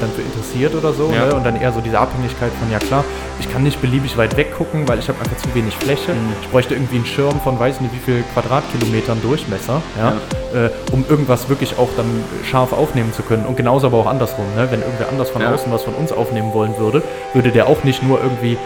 [0.01, 1.11] dann für interessiert oder so.
[1.13, 1.27] Ja.
[1.27, 1.35] Ne?
[1.35, 3.03] Und dann eher so diese Abhängigkeit von, ja klar,
[3.39, 6.13] ich kann nicht beliebig weit weg gucken, weil ich habe einfach zu wenig Fläche.
[6.13, 6.33] Mhm.
[6.41, 10.17] Ich bräuchte irgendwie einen Schirm von weiß nicht wie viel Quadratkilometern Durchmesser, ja,
[10.53, 12.05] Äh, um irgendwas wirklich auch dann
[12.49, 13.45] scharf aufnehmen zu können.
[13.45, 14.45] Und genauso aber auch andersrum.
[14.55, 14.67] Ne?
[14.69, 15.51] Wenn irgendwer anders von Ja.
[15.51, 17.01] außen was von uns aufnehmen wollen würde,
[17.33, 18.57] würde der auch nicht nur irgendwie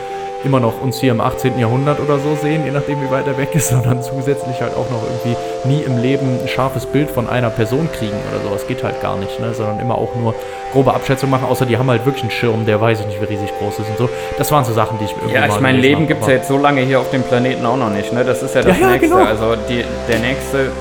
[0.44, 1.60] immer noch uns hier im 18.
[1.60, 4.90] Jahrhundert oder so sehen, je nachdem wie weit er weg ist, sondern zusätzlich halt auch
[4.90, 5.36] noch irgendwie
[5.68, 8.54] nie im Leben ein scharfes Bild von einer Person kriegen oder so.
[8.54, 9.54] Das geht halt gar nicht, ne?
[9.54, 10.34] sondern immer auch nur
[10.74, 13.26] grobe Abschätzung machen, außer die haben halt wirklich einen Schirm, der weiß ich nicht, wie
[13.26, 14.10] riesig groß ist und so.
[14.38, 16.48] Das waren so Sachen, die ich irgendwie Ja, ich meine, Leben gibt es ja jetzt
[16.48, 18.12] so lange hier auf dem Planeten auch noch nicht.
[18.14, 18.24] Ne?
[18.24, 19.08] Das ist ja das Ja, ja, Nächste.
[19.10, 19.24] genau.
[19.26, 20.72] Also die, der nächste,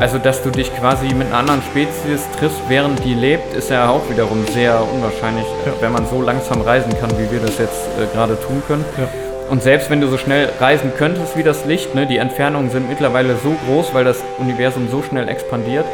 [0.00, 3.88] also dass du dich quasi mit einer anderen Spezies triffst, während die lebt, ist ja
[3.88, 5.72] auch wiederum sehr unwahrscheinlich, Ja.
[5.80, 8.84] wenn man so langsam reisen kann, wie wir das jetzt äh, gerade tun können.
[8.98, 9.08] Ja.
[9.50, 12.88] Und selbst wenn du so schnell reisen könntest wie das Licht, ne, die Entfernungen sind
[12.88, 15.84] mittlerweile so groß, weil das Universum so schnell expandiert,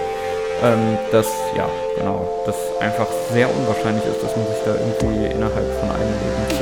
[0.62, 1.26] ähm, dass,
[1.56, 6.06] ja, genau, das einfach sehr unwahrscheinlich ist, dass man sich da irgendwie innerhalb von einem
[6.08, 6.57] Leben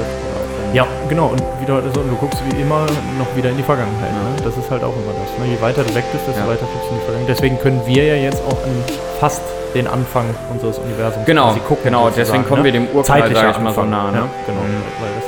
[0.76, 1.28] Ja, genau.
[1.28, 2.84] Und wieder so, du guckst wie immer
[3.18, 4.12] noch wieder in die Vergangenheit.
[4.12, 4.44] Ne?
[4.44, 5.32] Das ist halt auch immer das.
[5.40, 5.50] Ne?
[5.54, 6.46] Je weiter du weg bist, desto Ja.
[6.46, 7.28] weiter guckst du in die Vergangenheit.
[7.34, 8.76] Deswegen können wir ja jetzt auch an
[9.18, 9.40] fast
[9.74, 11.84] den Anfang unseres Universums Genau, gucken.
[11.84, 14.18] genau, deswegen kommen wir dem Urknall, sag ich mal, so nah, ne?
[14.18, 14.84] Ja, genau, Mhm.
[15.00, 15.24] weil das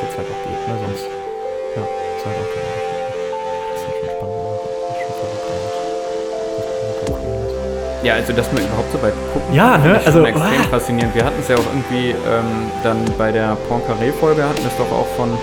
[8.02, 9.54] Ja, also dass wir überhaupt so weit gucken.
[9.54, 10.68] Ja, ne, finde ich schon also, extrem ah.
[10.70, 11.14] faszinierend.
[11.14, 14.92] Wir hatten es ja auch irgendwie ähm, dann bei der Poincaré-Folge hatten wir es doch
[14.92, 15.36] auch von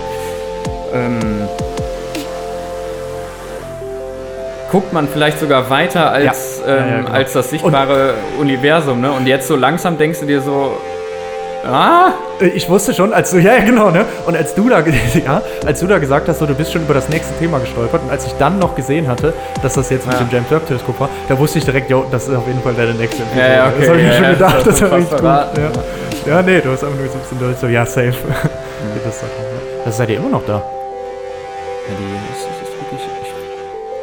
[0.94, 1.48] ähm,
[4.70, 6.74] guckt man vielleicht sogar weiter als, Ja.
[6.74, 7.10] Ja, ähm, ja, genau.
[7.10, 9.12] als das sichtbare Universum, ne?
[9.12, 10.76] Und jetzt so langsam denkst du dir so,
[11.64, 14.04] ah, Ich wusste schon, als du, ja, ja, genau, ne?
[14.26, 14.80] Und als du da,
[15.24, 18.02] ja, als du da gesagt hast, so, du bist schon über das nächste Thema gestolpert
[18.02, 19.32] und als ich dann noch gesehen hatte,
[19.62, 20.20] dass das jetzt mit Ja.
[20.24, 22.74] dem James Webb Teleskop war, da wusste ich direkt, jo, das ist auf jeden Fall
[22.74, 23.40] deine nächste Episode.
[23.40, 25.24] Ja, ja, okay, das habe ich mir schon gedacht, das das war richtig gut.
[26.26, 26.42] Ja.
[26.42, 28.12] nee, du hast einfach nur so ein bisschen durch, so, ja, safe.
[28.12, 29.60] Geht das, Sache, ne?
[29.84, 30.54] das seid ihr immer noch da.
[30.56, 30.62] Ja,
[31.98, 33.08] die, ist, es ist wirklich,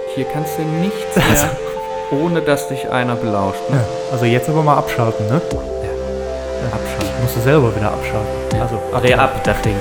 [0.10, 3.70] ich, hier kannst du nichts mehr, ohne dass dich einer belauscht.
[3.70, 3.80] Ne?
[4.12, 5.42] Also jetzt aber mal abschalten, ne?
[6.72, 7.22] Abschalten.
[7.22, 8.62] Musst du selber wieder abschalten.
[8.62, 9.76] Also, Dreh ab, das Ding.